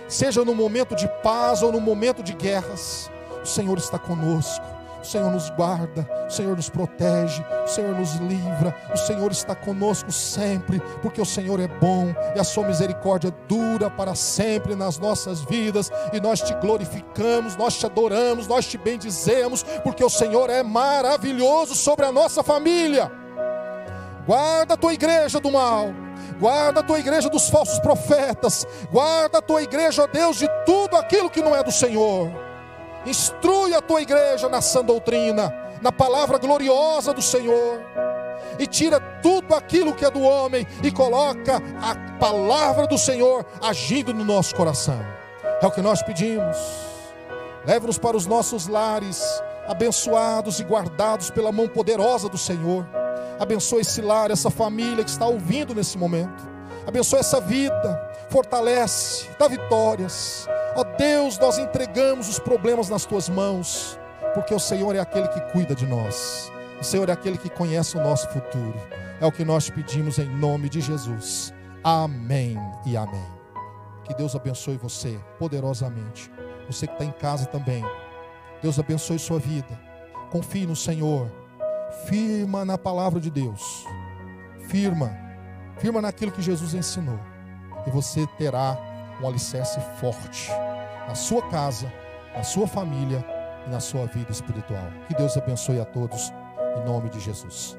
seja 0.10 0.44
no 0.44 0.54
momento 0.54 0.94
de 0.94 1.08
paz 1.24 1.64
ou 1.64 1.72
no 1.72 1.80
momento 1.80 2.22
de 2.22 2.34
guerras, 2.34 3.10
o 3.42 3.46
Senhor 3.46 3.78
está 3.78 3.98
conosco 3.98 4.77
o 5.02 5.06
Senhor 5.06 5.32
nos 5.32 5.50
guarda, 5.52 6.08
o 6.28 6.32
Senhor 6.32 6.56
nos 6.56 6.70
protege, 6.70 7.44
o 7.64 7.68
Senhor 7.68 7.96
nos 7.96 8.16
livra, 8.16 8.76
o 8.94 8.98
Senhor 8.98 9.32
está 9.32 9.56
conosco 9.56 10.12
sempre, 10.12 10.80
porque 11.02 11.22
o 11.22 11.26
Senhor 11.26 11.60
é 11.60 11.68
bom 11.68 12.14
e 12.36 12.40
a 12.40 12.44
sua 12.44 12.66
misericórdia 12.66 13.34
dura 13.48 13.90
para 13.90 14.16
sempre 14.16 14.76
nas 14.76 14.98
nossas 14.98 15.42
vidas, 15.42 15.92
e 16.12 16.20
nós 16.20 16.42
te 16.42 16.54
glorificamos, 16.56 17.56
nós 17.56 17.78
te 17.78 17.86
adoramos, 17.86 18.48
nós 18.48 18.66
te 18.66 18.78
bendizemos, 18.78 19.64
porque 19.84 20.04
o 20.04 20.10
Senhor 20.10 20.50
é 20.50 20.64
maravilhoso 20.64 21.76
sobre 21.76 22.06
a 22.06 22.12
nossa 22.12 22.44
família. 22.44 23.12
Guarda 24.26 24.74
a 24.74 24.78
tua 24.78 24.94
igreja 24.94 25.40
do 25.40 25.52
mal. 25.52 25.88
Guarda 26.40 26.82
a 26.82 26.84
tua 26.84 27.00
igreja 27.00 27.30
dos 27.30 27.50
falsos 27.50 27.80
profetas. 27.80 28.68
Guarda 28.92 29.40
a 29.40 29.42
tua 29.42 29.64
igreja, 29.64 30.04
ó 30.04 30.08
Deus, 30.08 30.38
de 30.38 30.48
tudo 30.66 30.96
aquilo 30.98 31.30
que 31.30 31.42
não 31.42 31.56
é 31.56 31.64
do 31.64 31.72
Senhor. 31.72 32.47
Instrui 33.06 33.74
a 33.74 33.82
tua 33.82 34.02
igreja 34.02 34.50
na 34.50 34.62
sã 34.62 34.84
doutrina, 34.84 35.54
na 35.82 35.92
palavra 35.92 36.38
gloriosa 36.38 37.14
do 37.14 37.22
Senhor. 37.22 37.82
E 38.60 38.66
tira 38.66 39.00
tudo 39.22 39.54
aquilo 39.54 39.94
que 39.94 40.06
é 40.06 40.10
do 40.10 40.22
homem 40.22 40.66
e 40.84 40.92
coloca 40.92 41.62
a 41.82 42.18
palavra 42.18 42.88
do 42.88 42.98
Senhor 42.98 43.46
agindo 43.62 44.14
no 44.14 44.24
nosso 44.24 44.56
coração. 44.56 45.00
É 45.62 45.66
o 45.66 45.72
que 45.72 45.82
nós 45.82 46.02
pedimos. 46.02 46.58
Leve-nos 47.66 47.98
para 47.98 48.16
os 48.16 48.26
nossos 48.26 48.68
lares, 48.68 49.22
abençoados 49.68 50.60
e 50.60 50.64
guardados 50.64 51.30
pela 51.30 51.52
mão 51.52 51.68
poderosa 51.68 52.30
do 52.30 52.38
Senhor. 52.38 52.88
Abençoe 53.40 53.82
esse 53.82 54.02
lar, 54.02 54.32
essa 54.32 54.50
família 54.50 55.04
que 55.04 55.10
está 55.10 55.26
ouvindo 55.26 55.76
nesse 55.76 55.98
momento. 55.98 56.48
Abençoe 56.88 57.20
essa 57.20 57.42
vida, 57.42 58.07
fortalece, 58.30 59.30
dá 59.38 59.48
vitórias. 59.48 60.48
Ó 60.76 60.84
Deus, 60.84 61.40
nós 61.40 61.58
entregamos 61.58 62.30
os 62.30 62.40
problemas 62.40 62.90
nas 62.90 63.06
tuas 63.06 63.30
mãos, 63.30 64.00
porque 64.34 64.54
o 64.54 64.60
Senhor 64.60 64.96
é 64.96 65.00
aquele 65.00 65.28
que 65.28 65.42
cuida 65.52 65.74
de 65.74 65.86
nós. 65.86 66.52
O 66.80 66.84
Senhor 66.84 67.10
é 67.10 67.12
aquele 67.12 67.38
que 67.38 67.50
conhece 67.50 67.98
o 67.98 68.02
nosso 68.02 68.30
futuro. 68.30 68.80
É 69.20 69.26
o 69.26 69.32
que 69.32 69.44
nós 69.44 69.70
pedimos 69.70 70.20
em 70.20 70.30
nome 70.30 70.70
de 70.70 70.80
Jesus. 70.80 71.52
Amém 71.84 72.56
e 72.86 72.96
amém. 72.96 73.26
Que 74.04 74.14
Deus 74.14 74.36
abençoe 74.36 74.78
você 74.78 75.20
poderosamente. 75.40 76.32
Você 76.68 76.86
que 76.86 76.94
está 76.94 77.04
em 77.04 77.12
casa 77.12 77.48
também. 77.48 77.84
Deus 78.62 78.78
abençoe 78.78 79.18
sua 79.18 79.40
vida. 79.40 79.80
Confie 80.30 80.68
no 80.68 80.76
Senhor. 80.76 81.32
Firma 82.06 82.64
na 82.64 82.78
palavra 82.78 83.20
de 83.20 83.32
Deus. 83.32 83.86
Firma. 84.70 85.18
Firma 85.80 86.02
naquilo 86.02 86.32
que 86.32 86.42
Jesus 86.42 86.74
ensinou. 86.74 87.20
E 87.88 87.90
você 87.90 88.28
terá 88.38 88.78
um 89.22 89.28
alicerce 89.28 89.80
forte 90.00 90.52
na 91.08 91.16
sua 91.16 91.42
casa, 91.50 91.92
na 92.36 92.44
sua 92.44 92.68
família 92.68 93.24
e 93.66 93.70
na 93.70 93.80
sua 93.80 94.06
vida 94.08 94.32
espiritual. 94.32 94.92
Que 95.08 95.16
Deus 95.16 95.38
abençoe 95.38 95.80
a 95.80 95.86
todos, 95.86 96.32
em 96.78 96.86
nome 96.86 97.10
de 97.10 97.20
Jesus. 97.22 97.77